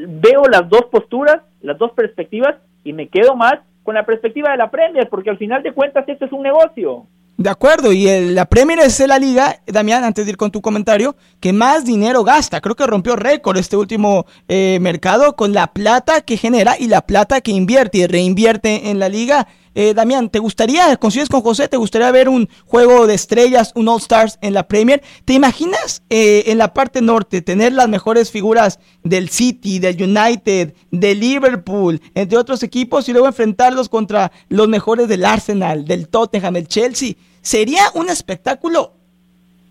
[0.09, 4.57] veo las dos posturas, las dos perspectivas y me quedo más con la perspectiva de
[4.57, 7.07] la Premier, porque al final de cuentas esto es un negocio.
[7.39, 11.17] De acuerdo, y la Premier es la liga, Damián, antes de ir con tu comentario,
[11.41, 12.61] que más dinero gasta.
[12.61, 17.01] Creo que rompió récord este último eh, mercado con la plata que genera y la
[17.01, 19.49] plata que invierte y reinvierte en la liga.
[19.75, 23.89] Eh, Damián, ¿te gustaría, consigues con José, te gustaría ver un juego de estrellas, un
[23.89, 25.03] All Stars en la Premier?
[25.25, 30.75] ¿Te imaginas eh, en la parte norte tener las mejores figuras del City, del United,
[30.91, 36.55] del Liverpool, entre otros equipos y luego enfrentarlos contra los mejores del Arsenal, del Tottenham,
[36.55, 37.15] del Chelsea?
[37.41, 38.93] Sería un espectáculo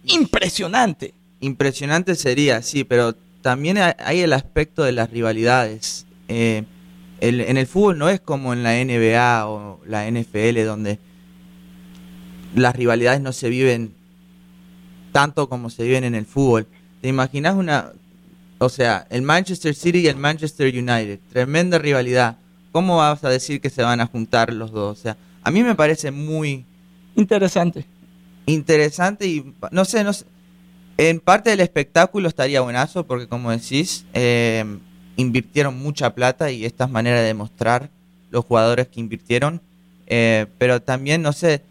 [0.06, 1.14] impresionante.
[1.40, 6.06] Impresionante sería, sí, pero también hay el aspecto de las rivalidades.
[6.28, 6.64] Eh,
[7.22, 11.00] en el fútbol no es como en la NBA o la NFL donde
[12.56, 13.94] las rivalidades no se viven
[15.12, 16.68] tanto como se viven en el fútbol.
[17.02, 17.92] ¿Te imaginas una,
[18.58, 22.38] o sea, el Manchester City y el Manchester United, tremenda rivalidad?
[22.72, 25.00] ¿Cómo vas a decir que se van a juntar los dos?
[25.00, 26.66] O sea, a mí me parece muy
[27.16, 27.86] interesante.
[28.46, 30.26] Interesante y no sé, no sé.
[30.98, 34.66] En parte del espectáculo estaría buenazo porque como decís, eh,
[35.22, 37.90] invirtieron mucha plata y esta es manera de demostrar
[38.30, 39.62] los jugadores que invirtieron.
[40.08, 41.62] Eh, pero también, no sé,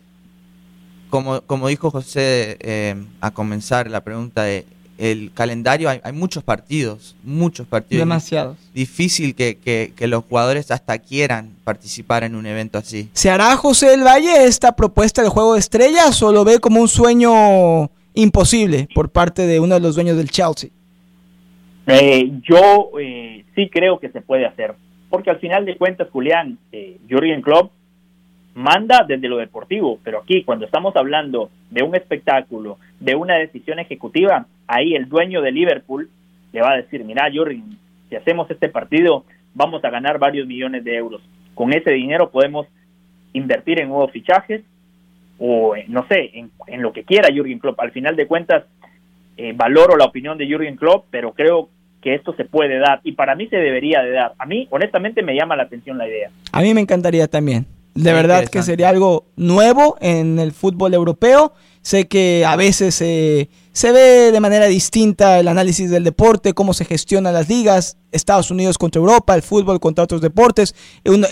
[1.10, 4.64] como, como dijo José eh, a comenzar la pregunta de
[5.00, 8.02] el calendario, hay, muchos partidos, muchos partidos.
[8.02, 8.58] Demasiados.
[8.74, 13.08] Difícil que, que, los jugadores hasta quieran participar en un evento así.
[13.14, 16.82] ¿Se hará José del Valle esta propuesta de juego de estrellas o lo ve como
[16.82, 20.68] un sueño imposible por parte de uno de los dueños del Chelsea?
[21.90, 24.74] Eh, yo eh, sí creo que se puede hacer,
[25.08, 27.72] porque al final de cuentas, Julián, eh, Jürgen Klopp
[28.54, 33.78] manda desde lo deportivo, pero aquí cuando estamos hablando de un espectáculo, de una decisión
[33.78, 36.10] ejecutiva, ahí el dueño de Liverpool
[36.52, 39.24] le va a decir, mira Jürgen, si hacemos este partido
[39.54, 41.22] vamos a ganar varios millones de euros.
[41.54, 42.66] Con ese dinero podemos
[43.32, 44.62] invertir en nuevos fichajes
[45.38, 47.80] o, eh, no sé, en, lo que quiera Jürgen Klopp.
[47.80, 48.64] Al final de cuentas,
[49.36, 51.68] eh, valoro la opinión de Jürgen Klopp, pero creo
[52.00, 54.32] que esto se puede dar y para mí se debería de dar.
[54.38, 56.30] A mí, honestamente, me llama la atención la idea.
[56.52, 57.66] A mí me encantaría también.
[57.94, 61.52] De verdad que sería algo nuevo en el fútbol europeo.
[61.82, 66.84] Sé que a veces se ve de manera distinta el análisis del deporte, cómo se
[66.84, 70.74] gestionan las ligas, Estados Unidos contra Europa, el fútbol contra otros deportes.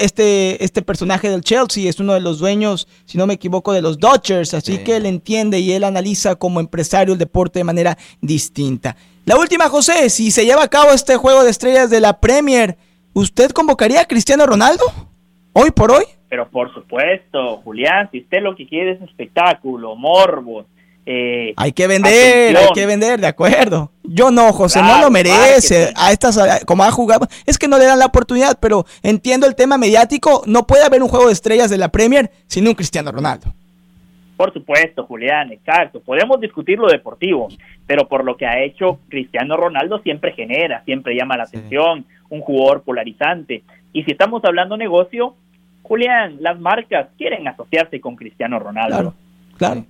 [0.01, 3.83] Este, este personaje del Chelsea es uno de los dueños, si no me equivoco, de
[3.83, 7.99] los Dodgers, así que él entiende y él analiza como empresario el deporte de manera
[8.23, 8.97] distinta.
[9.27, 12.79] La última, José, si se lleva a cabo este juego de estrellas de la Premier,
[13.13, 14.85] ¿usted convocaría a Cristiano Ronaldo?
[15.53, 16.05] Hoy por hoy.
[16.29, 20.67] Pero por supuesto, Julián, si usted lo que quiere es espectáculo, morbo,
[21.11, 23.91] Eh, hay que vender, hay que vender, de acuerdo.
[24.03, 25.91] Yo no, José, no lo merece.
[25.97, 29.55] A estas, como ha jugado, es que no le dan la oportunidad, pero entiendo el
[29.55, 30.43] tema mediático.
[30.45, 33.55] No puede haber un juego de estrellas de la Premier sin un Cristiano Ronaldo.
[34.37, 36.01] Por supuesto, Julián, exacto.
[36.01, 37.49] Podemos discutir lo deportivo,
[37.87, 42.43] pero por lo que ha hecho Cristiano Ronaldo siempre genera, siempre llama la atención, un
[42.43, 43.63] jugador polarizante.
[43.95, 45.35] Y si estamos hablando negocio,
[45.89, 49.15] Julián, las marcas quieren asociarse con Cristiano Ronaldo.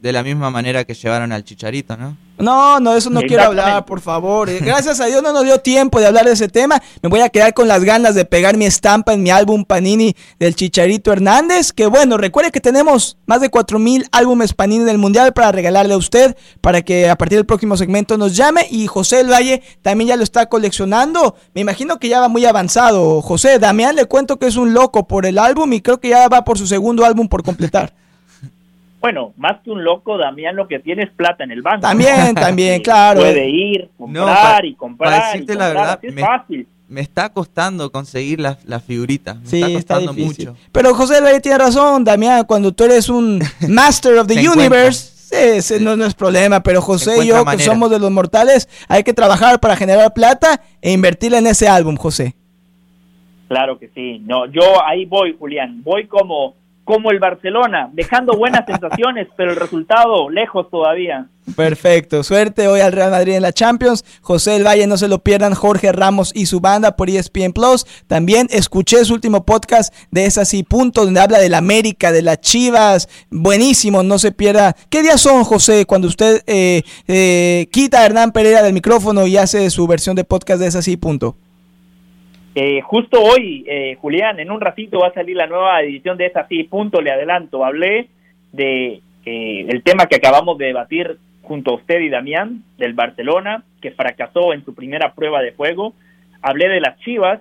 [0.01, 2.17] De la misma manera que llevaron al Chicharito, ¿no?
[2.39, 4.49] No, no, eso no quiero hablar, por favor.
[4.49, 6.81] Eh, gracias a Dios no nos dio tiempo de hablar de ese tema.
[7.03, 10.15] Me voy a quedar con las ganas de pegar mi estampa en mi álbum Panini
[10.39, 11.73] del Chicharito Hernández.
[11.73, 15.97] Que bueno, recuerde que tenemos más de 4000 álbumes Panini del Mundial para regalarle a
[15.97, 18.67] usted, para que a partir del próximo segmento nos llame.
[18.71, 21.35] Y José del Valle también ya lo está coleccionando.
[21.55, 23.21] Me imagino que ya va muy avanzado.
[23.23, 26.29] José, Damián le cuento que es un loco por el álbum y creo que ya
[26.29, 27.93] va por su segundo álbum por completar.
[29.01, 31.81] Bueno, más que un loco, Damián lo que tiene es plata en el banco.
[31.81, 33.21] También, también, claro.
[33.21, 35.37] Puede ir, comprar y comprar.
[35.37, 35.57] y comprar.
[35.57, 36.69] la verdad, es fácil.
[36.89, 39.37] Me está costando conseguir las la figuritas.
[39.45, 40.57] sí, está costando mucho.
[40.73, 42.45] Pero José Valle tiene razón, Damián.
[42.47, 46.63] Cuando tú eres un Master of the Universe, ese no, no, es problema.
[46.63, 50.63] Pero José y yo, que somos de los mortales, hay que trabajar para generar plata
[50.81, 52.35] e invertirla en ese álbum, José.
[53.49, 54.19] Claro que sí.
[54.21, 55.83] No, yo ahí voy, Julián.
[55.83, 56.55] Voy como
[56.89, 61.27] como el Barcelona, dejando buenas sensaciones, pero el resultado lejos todavía.
[61.55, 64.07] Perfecto, suerte hoy al Real Madrid en la Champions.
[64.23, 67.85] José del Valle, no se lo pierdan, Jorge Ramos y su banda por ESPN Plus.
[68.07, 72.23] También escuché su último podcast de Es así, punto, donde habla de la América, de
[72.23, 73.07] las Chivas.
[73.31, 74.75] Buenísimo, no se pierda.
[74.89, 79.37] ¿Qué días son, José, cuando usted eh, eh, quita a Hernán Pereira del micrófono y
[79.37, 81.37] hace su versión de podcast de Es así, punto?
[82.61, 86.27] Eh, justo hoy, eh, Julián, en un ratito va a salir la nueva edición de
[86.27, 87.65] esa sí, punto, le adelanto.
[87.65, 88.09] Hablé
[88.51, 93.63] de eh, el tema que acabamos de debatir junto a usted y Damián, del Barcelona,
[93.81, 95.95] que fracasó en su primera prueba de juego.
[96.43, 97.39] Hablé de las Chivas,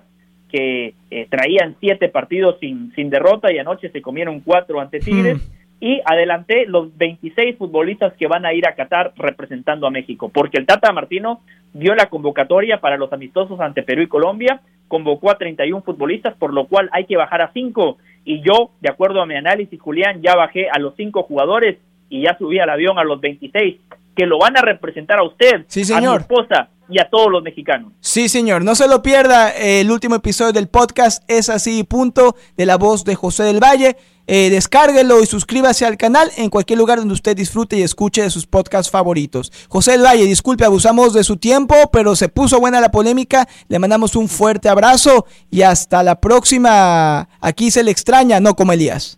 [0.52, 0.94] que
[1.28, 5.38] traían siete partidos sin, sin derrota y anoche se comieron cuatro ante Tigres.
[5.38, 5.57] Hmm.
[5.80, 10.58] Y adelanté los 26 futbolistas que van a ir a Qatar representando a México, porque
[10.58, 11.40] el Tata Martino
[11.72, 16.52] dio la convocatoria para los amistosos ante Perú y Colombia, convocó a 31 futbolistas, por
[16.52, 17.98] lo cual hay que bajar a 5.
[18.24, 22.22] Y yo, de acuerdo a mi análisis, Julián, ya bajé a los 5 jugadores y
[22.22, 23.80] ya subí al avión a los 26,
[24.18, 26.08] que lo van a representar a usted, sí, señor.
[26.08, 27.92] a mi esposa y a todos los mexicanos.
[28.00, 28.64] Sí, señor.
[28.64, 29.50] No se lo pierda.
[29.50, 33.96] El último episodio del podcast es así, punto, de la voz de José del Valle.
[34.26, 38.30] Eh, descárguelo y suscríbase al canal en cualquier lugar donde usted disfrute y escuche de
[38.30, 39.52] sus podcasts favoritos.
[39.68, 43.48] José del Valle, disculpe, abusamos de su tiempo, pero se puso buena la polémica.
[43.68, 47.28] Le mandamos un fuerte abrazo y hasta la próxima.
[47.40, 49.17] Aquí se le extraña, no como Elías.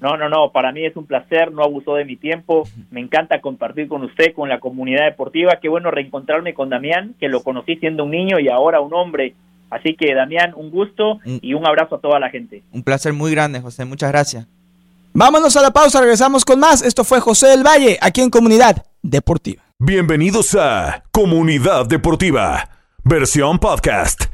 [0.00, 3.40] No, no, no, para mí es un placer, no abusó de mi tiempo, me encanta
[3.40, 7.76] compartir con usted, con la comunidad deportiva, qué bueno reencontrarme con Damián, que lo conocí
[7.76, 9.34] siendo un niño y ahora un hombre
[9.70, 12.62] Así que Damián, un gusto y un abrazo a toda la gente.
[12.72, 13.84] Un placer muy grande, José.
[13.84, 14.46] Muchas gracias.
[15.12, 16.82] Vámonos a la pausa, regresamos con más.
[16.82, 19.62] Esto fue José del Valle, aquí en Comunidad Deportiva.
[19.78, 22.68] Bienvenidos a Comunidad Deportiva,
[23.04, 24.24] versión podcast.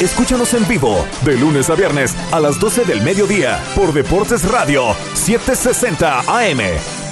[0.00, 4.94] Escúchanos en vivo de lunes a viernes a las 12 del mediodía por Deportes Radio
[5.14, 7.09] 760 AM.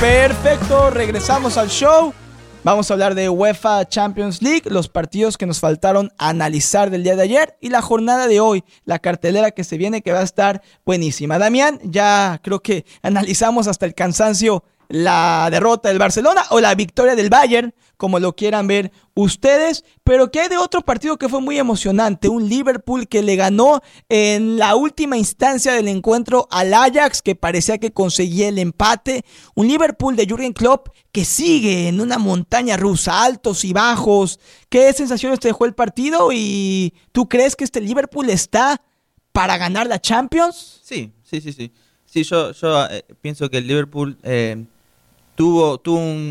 [0.00, 2.14] Perfecto, regresamos al show.
[2.64, 7.16] Vamos a hablar de UEFA Champions League, los partidos que nos faltaron analizar del día
[7.16, 10.24] de ayer y la jornada de hoy, la cartelera que se viene que va a
[10.24, 11.38] estar buenísima.
[11.38, 17.14] Damián, ya creo que analizamos hasta el cansancio la derrota del Barcelona o la victoria
[17.14, 21.40] del Bayern, como lo quieran ver ustedes, pero que hay de otro partido que fue
[21.40, 27.22] muy emocionante, un Liverpool que le ganó en la última instancia del encuentro al Ajax,
[27.22, 29.24] que parecía que conseguía el empate,
[29.54, 34.40] un Liverpool de Jürgen Klopp que sigue en una montaña rusa, altos y bajos.
[34.68, 38.82] ¿Qué sensaciones te dejó el partido y tú crees que este Liverpool está
[39.32, 40.80] para ganar la Champions?
[40.82, 41.70] Sí, sí, sí, sí.
[42.06, 44.64] Sí, yo, yo eh, pienso que el Liverpool eh,
[45.40, 45.80] Tuvo,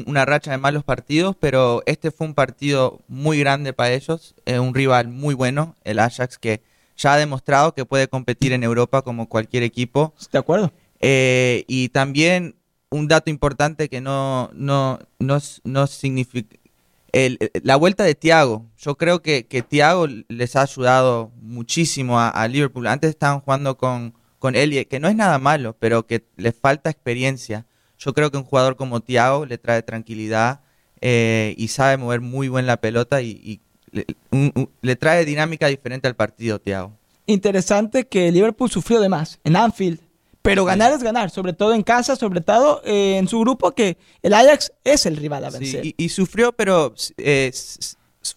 [0.06, 4.60] una racha de malos partidos, pero este fue un partido muy grande para ellos, eh,
[4.60, 6.62] un rival muy bueno, el Ajax, que
[6.96, 10.14] ya ha demostrado que puede competir en Europa como cualquier equipo.
[10.32, 10.72] ¿De acuerdo?
[11.00, 12.54] Eh, y también
[12.92, 16.56] un dato importante que no, no, no, significa...
[17.64, 22.86] la vuelta de Thiago, yo creo que, que Thiago les ha ayudado muchísimo a, Liverpool.
[22.86, 27.66] Antes estaban jugando con, con que no es nada malo, pero que les falta experiencia.
[28.00, 30.62] Yo creo que un jugador como Thiago le trae tranquilidad
[31.02, 33.60] eh, y sabe mover muy bien la pelota y,
[34.82, 36.94] le, trae dinámica diferente al partido, Thiago.
[37.26, 40.00] Interesante que Liverpool sufrió de más en Anfield,
[40.42, 43.98] pero ganar es ganar, sobre todo en casa, sobre todo eh, en su grupo, que
[44.22, 45.84] el Ajax es el rival a vencer.
[45.84, 47.52] Sí, y, sufrió, pero eh,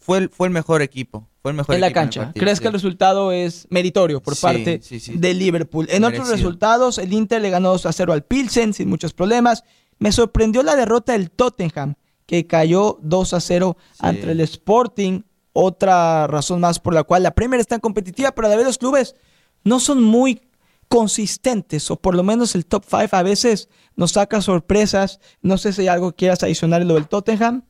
[0.01, 2.33] fue, fue el mejor equipo en la cancha.
[2.35, 4.81] ¿Crees que el resultado es meritorio por parte
[5.15, 5.87] de Liverpool?
[5.91, 9.65] En otros resultados, el Inter le ganó 2 a 0 al Pilsen sin muchos problemas.
[9.99, 11.95] Me sorprendió la derrota del Tottenham,
[12.27, 15.23] que cayó 2 a 0 ante el Sporting.
[15.53, 18.79] Otra razón más por la cual la Premier está competitiva, pero a la vez los
[18.79, 19.17] clubes
[19.65, 20.41] no son muy
[20.93, 25.21] consistentes, o por lo menos el top 5 a veces nos saca sorpresas.
[25.41, 27.63] No sé si hay algo quieras adicionar en lo del Tottenham.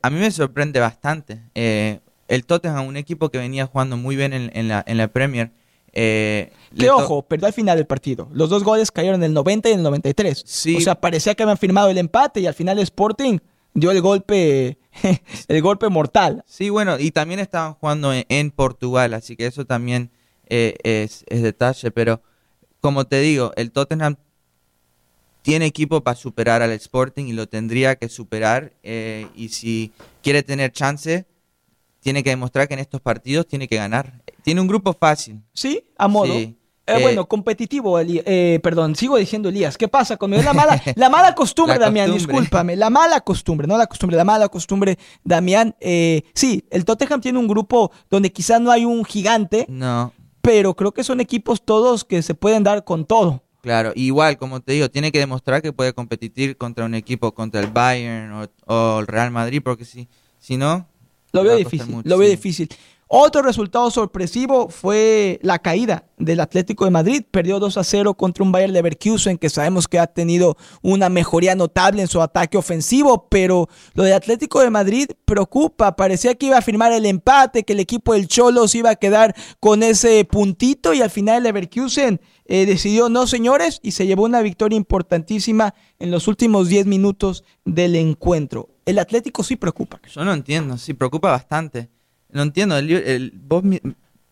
[0.00, 1.42] a mí me sorprende bastante.
[1.54, 5.52] Eh, el Tottenham, un equipo que venía jugando muy bien en, la, en la, Premier.
[5.92, 8.30] Eh, que ojo, perdió al final del partido.
[8.32, 10.42] Los dos goles cayeron en el 90 y en el 93.
[10.46, 10.76] Sí.
[10.76, 13.40] O sea, parecía que habían firmado el empate y al final Sporting
[13.74, 14.78] dio el golpe,
[15.48, 16.44] el golpe mortal.
[16.46, 20.10] Sí, bueno, y también estaban jugando en, Portugal, así que eso también
[20.46, 21.90] eh, es, detalle.
[21.90, 22.22] Pero
[22.80, 24.16] como te digo, el Tottenham
[25.42, 28.72] tiene equipo para superar al Sporting y lo tendría que superar.
[28.82, 31.26] Eh, y si quiere tener chance,
[32.00, 34.22] tiene que demostrar que en estos partidos tiene que ganar.
[34.42, 35.42] Tiene un grupo fácil.
[35.52, 36.34] Sí, a modo.
[36.34, 36.54] Eh,
[36.86, 39.78] eh, bueno, competitivo, eh, perdón, sigo diciendo Elías.
[39.78, 40.42] ¿Qué pasa conmigo?
[40.42, 42.74] La mala, la mala costumbre, Damián, discúlpame.
[42.74, 45.76] La mala costumbre, no la costumbre, la mala costumbre, Damián.
[46.34, 49.66] sí, el Tottenham tiene un grupo donde quizás no hay un gigante.
[49.68, 50.12] No.
[50.42, 53.42] Pero creo que son equipos todos que se pueden dar con todo.
[53.60, 57.60] Claro, igual, como te digo, tiene que demostrar que puede competir contra un equipo, contra
[57.60, 60.86] el Bayern o, o el Real Madrid, porque si, si no,
[61.32, 62.68] lo veo difícil, lo veo difícil.
[63.12, 67.24] Otro resultado sorpresivo fue la caída del Atlético de Madrid.
[67.28, 71.56] Perdió 2 a 0 contra un Bayern Leverkusen que sabemos que ha tenido una mejoría
[71.56, 75.96] notable en su ataque ofensivo, pero lo de Atlético de Madrid preocupa.
[75.96, 78.94] Parecía que iba a firmar el empate, que el equipo del Cholo se iba a
[78.94, 84.06] quedar con ese puntito y al final el Leverkusen eh, decidió no, señores, y se
[84.06, 88.68] llevó una victoria importantísima en los últimos 10 minutos del encuentro.
[88.86, 90.00] El Atlético sí preocupa.
[90.08, 91.88] Yo no entiendo, sí preocupa bastante.
[92.32, 93.62] No entiendo, el, vos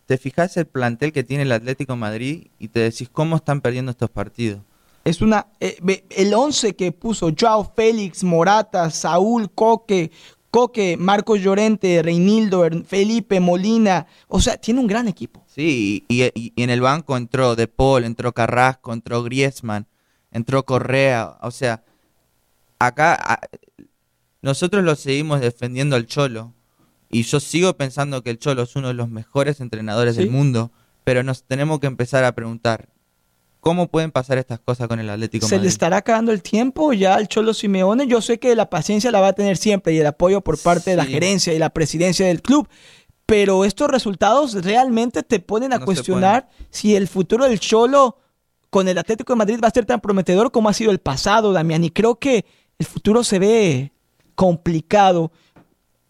[0.06, 3.90] te fijas el plantel que tiene el Atlético Madrid y te decís cómo están perdiendo
[3.90, 4.60] estos partidos.
[5.04, 10.10] Es una eh, el 11 que puso Joao Félix, Morata, Saúl, Coque,
[10.50, 15.44] Coque, Marcos Llorente, Reinildo, Felipe, Molina, o sea, tiene un gran equipo.
[15.46, 19.86] Sí, y, en el banco entró De Paul, entró Carrasco, entró Griezmann,
[20.30, 21.84] entró Correa, o sea,
[22.78, 23.40] acá
[24.40, 26.54] nosotros lo seguimos defendiendo al Cholo,
[27.10, 30.72] y yo sigo pensando que el Cholo es uno de los mejores entrenadores del mundo,
[31.04, 32.88] pero nos tenemos que empezar a preguntar,
[33.60, 35.64] cómo pueden pasar estas cosas con el Atlético ¿Se Madrid.
[35.64, 38.06] le estará acabando el tiempo ya al Cholo Simeone?
[38.06, 40.90] Yo sé que la paciencia la va a tener siempre y el apoyo por parte
[40.90, 42.68] de la gerencia y la presidencia del club.
[43.26, 48.16] Pero estos resultados realmente te ponen a No cuestionar si el futuro del Cholo
[48.70, 51.52] con el Atlético de Madrid va a ser tan prometedor como ha sido el pasado,
[51.52, 51.84] Damián.
[51.84, 52.46] Y creo que
[52.78, 53.92] el futuro se ve
[54.34, 55.30] complicado.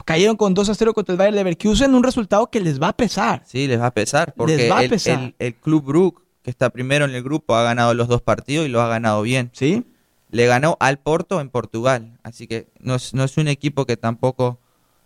[0.08, 2.92] Cayeron con 2 a 0 contra el Bayern Leverkusen, un resultado que les va a
[2.96, 3.42] pesar.
[3.44, 5.20] Sí, les va a pesar, porque Les va a el, pesar.
[5.20, 8.64] el- el Club Brook, que está primero en el grupo, ha ganado los dos partidos
[8.64, 9.50] y lo ha ganado bien.
[9.52, 9.84] ¿Sí?
[10.30, 13.98] Le ganó al Porto en Portugal, así que no es, no es un equipo que
[13.98, 14.58] tampoco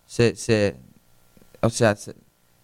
[0.07, 0.37] se...
[0.37, 0.77] se-
[1.61, 2.15] o sea, se-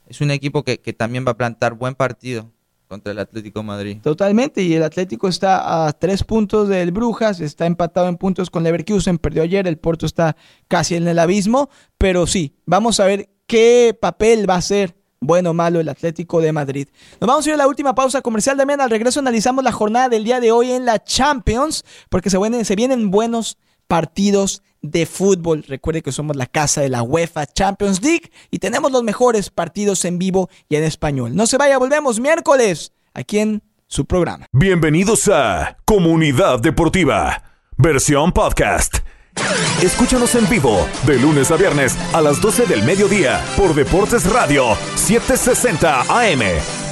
[0.07, 2.51] es un equipo que, que también va a plantar buen partido
[2.89, 3.99] contra el Atlético Madrid.
[4.03, 8.62] Totalmente, y el Atlético está a tres puntos del Brujas, está empatado en puntos con
[8.64, 10.36] Leverkusen, perdió ayer, el Porto está
[10.68, 11.68] casi en el abismo,
[11.99, 16.41] pero sí, vamos a ver qué papel va a ser bueno o malo el Atlético
[16.41, 16.89] de Madrid.
[17.20, 20.09] Nos vamos a ir a la última pausa comercial, también al regreso analizamos la jornada
[20.09, 25.07] del día de hoy en la Champions, porque se vienen, se vienen buenos partidos de
[25.07, 25.64] fútbol.
[25.66, 30.05] Recuerde que somos la casa de la UEFA Champions League y tenemos los mejores partidos
[30.05, 31.35] en vivo y en español.
[31.35, 34.47] No se vaya, volvemos miércoles aquí en su programa.
[34.53, 37.43] Bienvenidos a Comunidad Deportiva,
[37.76, 38.99] versión podcast.
[39.83, 44.76] Escúchanos en vivo de lunes a viernes a las 12 del mediodía por Deportes Radio
[44.97, 46.88] 760 AM.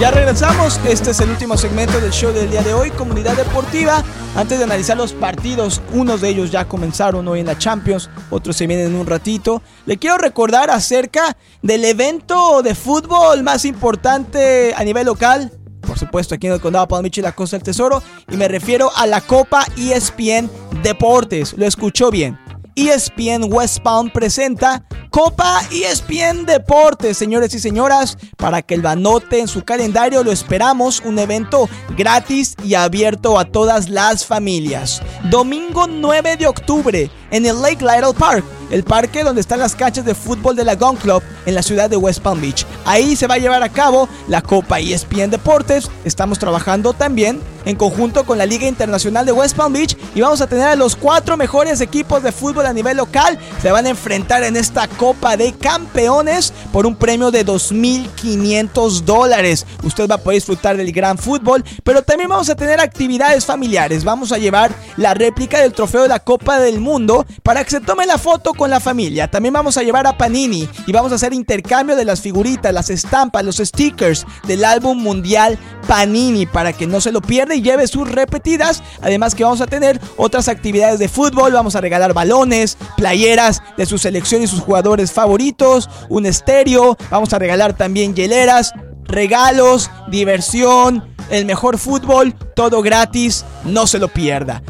[0.00, 0.78] Ya regresamos.
[0.86, 4.02] Este es el último segmento del show del día de hoy, Comunidad Deportiva.
[4.34, 8.56] Antes de analizar los partidos, unos de ellos ya comenzaron hoy en la Champions, otros
[8.56, 9.62] se vienen en un ratito.
[9.86, 15.52] Le quiero recordar acerca del evento de fútbol más importante a nivel local.
[15.80, 18.02] Por supuesto, aquí en el Condado de Palm Beach y la Costa del Tesoro.
[18.30, 20.50] Y me refiero a la Copa ESPN
[20.82, 21.54] Deportes.
[21.56, 22.38] Lo escuchó bien.
[22.74, 29.48] ESPN West Palm presenta Copa ESPN Deportes, señores y señoras, para que el anote en
[29.48, 35.02] su calendario lo esperamos, un evento gratis y abierto a todas las familias.
[35.30, 40.04] Domingo 9 de octubre en el Lake Lytle Park, el parque donde están las canchas
[40.04, 42.66] de fútbol de la Gun Club en la ciudad de West Palm Beach.
[42.84, 45.90] Ahí se va a llevar a cabo la Copa ESPN Deportes.
[46.04, 50.40] Estamos trabajando también en conjunto con la Liga Internacional de West Palm Beach y vamos
[50.40, 53.38] a tener a los cuatro mejores equipos de fútbol a nivel local.
[53.62, 59.66] Se van a enfrentar en esta Copa de Campeones por un premio de 2.500 dólares.
[59.82, 64.04] Usted va a poder disfrutar del gran fútbol, pero también vamos a tener actividades familiares.
[64.04, 67.80] Vamos a llevar la réplica del trofeo de la Copa del Mundo para que se
[67.80, 69.30] tome la foto con la familia.
[69.30, 72.90] También vamos a llevar a Panini y vamos a hacer intercambio de las figuritas, las
[72.90, 77.86] estampas, los stickers del álbum mundial Panini para que no se lo pierda y lleve
[77.86, 78.82] sus repetidas.
[79.00, 83.86] Además que vamos a tener otras actividades de fútbol, vamos a regalar balones, playeras de
[83.86, 88.72] su selección y sus jugadores favoritos, un estéreo, vamos a regalar también hieleras,
[89.04, 94.62] regalos, diversión, el mejor fútbol, todo gratis, no se lo pierda.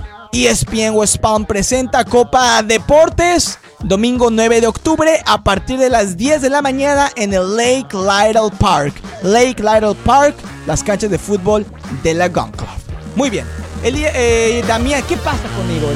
[0.45, 6.43] ESPN West Palm presenta Copa Deportes domingo 9 de octubre a partir de las 10
[6.43, 9.01] de la mañana en el Lake Lytle Park.
[9.22, 11.64] Lake Lytle Park, las canchas de fútbol
[12.03, 12.68] de la Gun Club.
[13.14, 13.47] Muy bien.
[13.82, 15.89] Elías, eh, Damián, ¿qué pasa conmigo?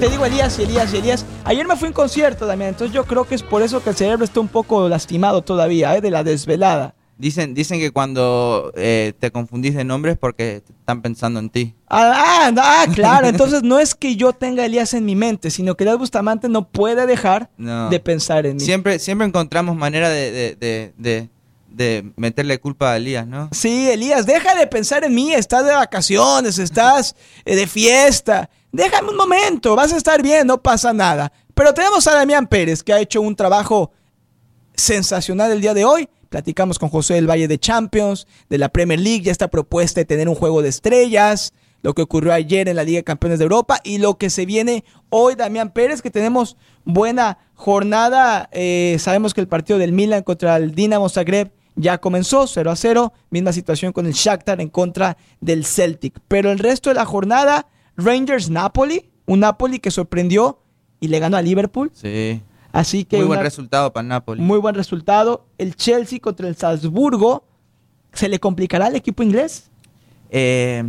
[0.00, 1.24] Te digo Elías y Elías y Elías.
[1.44, 3.90] Ayer me fui a un concierto, Damián, entonces yo creo que es por eso que
[3.90, 6.00] el cerebro está un poco lastimado todavía, ¿eh?
[6.00, 6.94] de la desvelada.
[7.20, 11.74] Dicen, dicen que cuando eh, te confundís de nombres porque están pensando en ti.
[11.88, 13.28] Ah, ah, ah, claro.
[13.28, 16.48] Entonces no es que yo tenga a Elías en mi mente, sino que Elías Bustamante
[16.48, 17.90] no puede dejar No.
[17.90, 18.60] de pensar en mí.
[18.64, 21.28] Siempre, siempre encontramos manera de, de, de, de-
[21.68, 23.48] de meterle culpa a Elías, ¿no?
[23.52, 25.32] Sí, Elías, deja de pensar en mí.
[25.32, 27.14] Estás de vacaciones, estás
[27.44, 28.50] eh, de fiesta.
[28.72, 31.30] Déjame un momento, vas a estar bien, no pasa nada.
[31.54, 33.92] Pero tenemos a Damián Pérez, que ha hecho un trabajo
[34.74, 36.08] sensacional el día de hoy.
[36.30, 40.04] Platicamos con José del Valle de Champions, de la Premier League, ya esta propuesta de
[40.04, 41.52] tener un juego de estrellas,
[41.82, 44.46] lo que ocurrió ayer en la Liga de Campeones de Europa y lo que se
[44.46, 48.48] viene hoy, Damián Pérez, que tenemos buena jornada.
[48.52, 52.76] Eh, sabemos que el partido del Milan contra el Dinamo Zagreb ya comenzó 0 a
[52.76, 56.20] 0, misma situación con el Shakhtar en contra del Celtic.
[56.28, 57.66] Pero el resto de la jornada,
[57.96, 60.62] Rangers Napoli, un Napoli que sorprendió
[61.00, 61.90] y le ganó a Liverpool.
[61.92, 62.40] Sí.
[62.72, 64.40] Así que Muy buen resultado para Napoli.
[64.40, 65.46] muy buen resultado.
[65.58, 67.44] El Chelsea contra el Salzburgo.
[68.12, 69.70] ¿Se le complicará al equipo inglés?
[70.30, 70.84] Eh,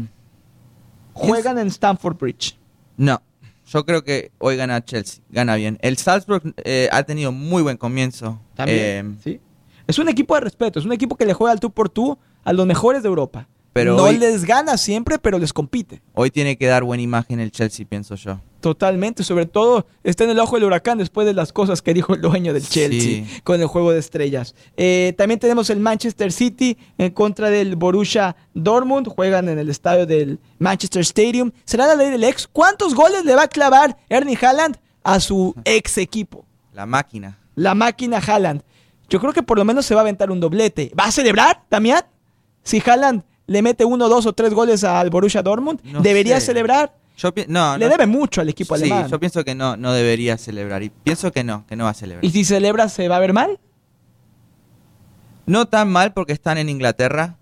[1.14, 2.58] Juegan en Stamford Bridge.
[2.98, 3.22] no,
[3.68, 5.78] yo creo que hoy gana Chelsea, gana bien.
[5.82, 8.40] El Salzburg eh, ha tenido muy buen comienzo.
[8.66, 9.40] Eh, ¿sí?
[9.88, 12.18] Es un equipo de respeto, es un equipo que le juega al tú por tú
[12.44, 13.48] a los mejores de Europa.
[13.74, 16.02] Pero no hoy, les gana siempre, pero les compite.
[16.14, 18.40] hoy tiene que dar buena imagen el Chelsea, pienso yo.
[18.60, 22.14] Totalmente, sobre todo está en el ojo del huracán después de las cosas que dijo
[22.14, 23.42] el dueño del Chelsea Sí.
[23.44, 24.56] con el juego de estrellas.
[24.78, 30.06] Eh, también tenemos el Manchester City en contra del Borussia Dortmund, juegan en el estadio
[30.06, 31.52] del Manchester Stadium.
[31.66, 32.48] ¿Será la ley del ex?
[32.48, 36.46] ¿Cuántos goles le va a clavar Ernie Haaland a su ex equipo?
[36.74, 37.40] La máquina.
[37.56, 38.62] La máquina Haaland.
[39.10, 40.92] Yo creo que por lo menos se va a aventar un doblete.
[40.98, 42.04] ¿Va a celebrar, Damián?
[42.64, 46.48] Si Haaland le mete uno, dos o tres goles al Borussia Dortmund, No ¿debería sé.
[46.48, 46.96] celebrar?
[47.18, 49.08] Yo no, Le no- debe mucho al equipo sí, alemán.
[49.10, 50.82] yo pienso que no, no debería celebrar.
[50.82, 52.26] Y pienso que no, que no va a celebrar.
[52.26, 53.60] ¿Y si celebra se va a ver mal?
[55.46, 57.38] No tan mal porque están en Inglaterra,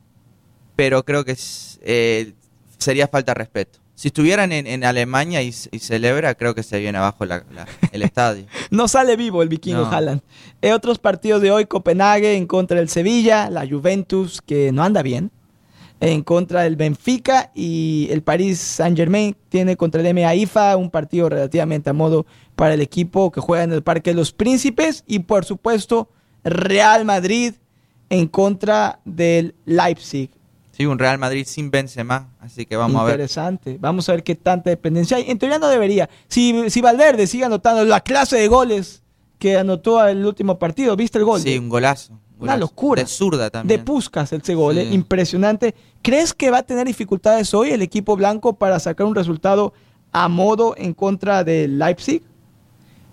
[0.75, 1.37] pero creo que
[1.81, 2.33] eh,
[2.77, 3.79] sería falta de respeto.
[3.95, 7.67] Si estuvieran en, en Alemania y, y celebra, creo que se viene abajo la- la-
[7.91, 8.45] el estadio.
[8.71, 9.91] No sale vivo el vikingo No.
[9.91, 10.21] Haaland.
[10.61, 15.01] Eh, otros partidos de hoy, Copenhague en contra del Sevilla, la Juventus que no anda
[15.01, 15.31] bien,
[16.01, 20.89] en contra del Benfica y el Paris Saint Germain tiene contra el MA IFA un
[20.89, 22.25] partido relativamente a modo
[22.55, 26.09] para el equipo que juega en el Parque de los Príncipes y por supuesto
[26.43, 27.55] Real Madrid
[28.09, 30.31] en contra del Leipzig.
[30.71, 33.15] Sí, un Real Madrid sin Benzema, así que vamos a ver.
[33.15, 33.77] Interesante.
[33.81, 35.29] Vamos a ver qué tanta dependencia hay.
[35.29, 36.09] En teoría no debería.
[36.29, 39.03] Si, si Valverde sigue anotando la clase de goles
[39.39, 41.41] que anotó el último partido, ¿viste el gol?
[41.41, 42.17] Sí, un golazo.
[42.39, 43.01] Un Una locura.
[43.03, 43.83] De zurda de también.
[43.85, 44.93] Puskas ese gol, eh, Sí.
[44.95, 45.75] impresionante.
[46.01, 49.73] ¿Crees que va a tener dificultades hoy el equipo blanco para sacar un resultado
[50.11, 52.21] a modo en contra del Leipzig?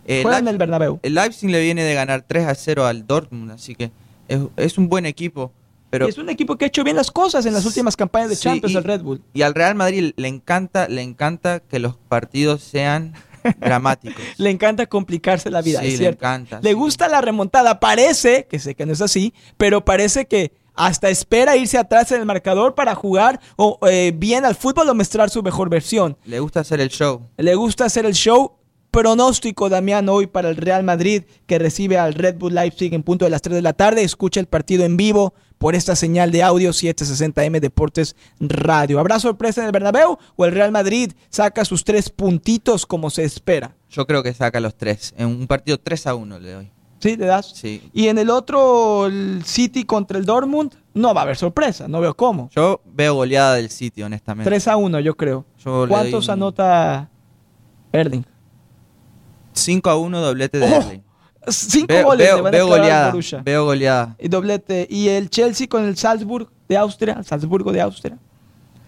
[0.06, 1.00] Eh, Juega en el Bernabéu.
[1.02, 3.90] el Leipzig le viene de ganar 3 a 0 al Dortmund, así que
[4.28, 5.50] es, es un buen equipo.
[5.90, 8.28] Pero Y es un equipo que ha hecho bien las cosas en las últimas campañas
[8.30, 9.22] de Sí, Champions del Red Bull.
[9.34, 13.14] Y al Real Madrid le encanta, le encanta que los partidos sean
[13.58, 14.20] dramáticos.
[14.38, 16.74] Le encanta complicarse la vida, Sí, es le encanta, Le sí.
[16.74, 17.80] gusta la remontada.
[17.80, 22.20] Parece, que sé que no es así, pero parece que hasta espera irse atrás en
[22.20, 26.16] el marcador para jugar o, eh, bien al fútbol o mostrar su mejor versión.
[26.24, 27.22] Le gusta hacer el show.
[27.38, 28.52] Le gusta hacer el show.
[28.90, 33.24] Pronóstico, Damián, hoy para el Real Madrid que recibe al Red Bull Leipzig en punto
[33.26, 34.02] de las 3 de la tarde.
[34.02, 39.00] Escucha el partido en vivo por esta señal de audio 760M Deportes Radio.
[39.00, 43.24] ¿Habrá sorpresa en el Bernabéu o el Real Madrid saca sus tres puntitos como se
[43.24, 43.76] espera?
[43.90, 45.14] Yo creo que saca los tres.
[45.16, 46.70] En un partido 3 a 1 le doy.
[46.98, 47.16] ¿Sí?
[47.16, 47.50] ¿Le das?
[47.54, 47.90] Sí.
[47.92, 52.00] Y en el otro, el City contra el Dortmund, no va a haber sorpresa, no
[52.00, 52.48] veo cómo.
[52.54, 54.48] Yo veo goleada del City, honestamente.
[54.48, 55.44] 3 a 1, yo creo.
[55.58, 57.10] Yo ¿Cuántos un anota
[57.92, 58.24] Erling?
[59.52, 60.76] 5 a 1 doblete de ¡Oh!
[60.76, 61.02] Erling.
[61.48, 63.10] Cinco Veo, goles veo- le van a veo al goleada.
[63.10, 63.42] Borussia.
[63.44, 64.16] Veo goleada.
[64.18, 64.86] Y doblete.
[64.90, 68.18] Y el Chelsea con el Salzburg de Austria, Salzburgo de Austria.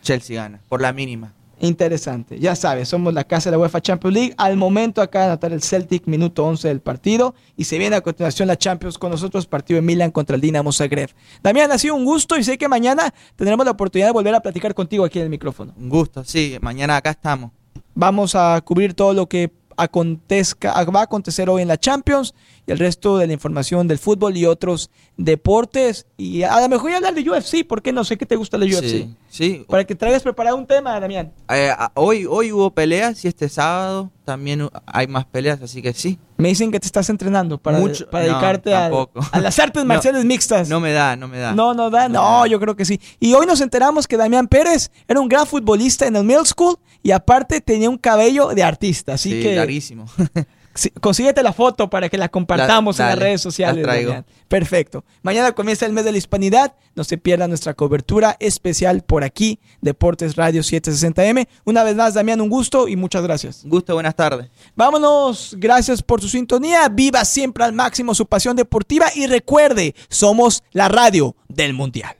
[0.03, 1.33] Chelsea gana, por la mínima.
[1.61, 2.39] Interesante.
[2.39, 4.35] Ya sabes, somos la casa de la UEFA Champions League.
[4.39, 7.35] Al momento acá de anotar el Celtic, minuto 11 del partido.
[7.57, 10.71] Y se viene a continuación la Champions con nosotros, partido de Milan contra el Dinamo
[10.73, 11.11] Zagreb.
[11.43, 14.41] Damián, ha sido un gusto y sé que mañana tendremos la oportunidad de volver a
[14.41, 15.75] platicar contigo aquí en el micrófono.
[15.77, 16.57] Un gusto, sí.
[16.61, 17.51] Mañana acá estamos.
[17.93, 22.35] Vamos a cubrir todo lo que acontezca, va a acontecer hoy en la Champions
[22.67, 26.07] y el resto de la información del fútbol y otros deportes.
[26.17, 28.67] Y a lo mejor ya hablar de UFC, porque no sé qué te gusta la
[28.67, 28.83] UFC.
[28.83, 29.65] Sí, sí.
[29.69, 31.33] Para que traigas preparado un tema, Damián.
[31.51, 36.19] Eh, hoy, hoy hubo peleas y este sábado también hay más peleas, así que sí.
[36.37, 38.87] Me dicen que te estás entrenando para, Mucho- para no, dedicarte a,
[39.33, 40.69] a las artes No, marciales mixtas.
[40.69, 41.53] No me da, no me da.
[41.55, 42.09] No, no da.
[42.09, 42.47] No No, da.
[42.47, 43.01] yo creo que sí.
[43.21, 46.77] Y hoy nos enteramos que Damián Pérez era un gran futbolista en el middle school
[47.03, 49.15] y aparte tenía un cabello de artista.
[49.15, 50.07] Así sí, que larguísimo.
[50.79, 53.77] sí, consíguete la foto para que la compartamos La- en las redes sociales.
[53.79, 54.25] la traigo.
[54.49, 55.05] Perfecto.
[55.23, 56.75] Mañana comienza el mes de la hispanidad.
[56.95, 61.47] No se pierda nuestra cobertura especial por aquí, Deportes Radio 760M.
[61.65, 63.63] Una vez más, Damián, un gusto y muchas gracias.
[63.65, 64.49] Un gusto, buenas tardes.
[64.75, 66.89] Vámonos, gracias por su sintonía.
[66.89, 72.18] Viva siempre al máximo su pasión deportiva y recuerde, somos la radio del Mundial.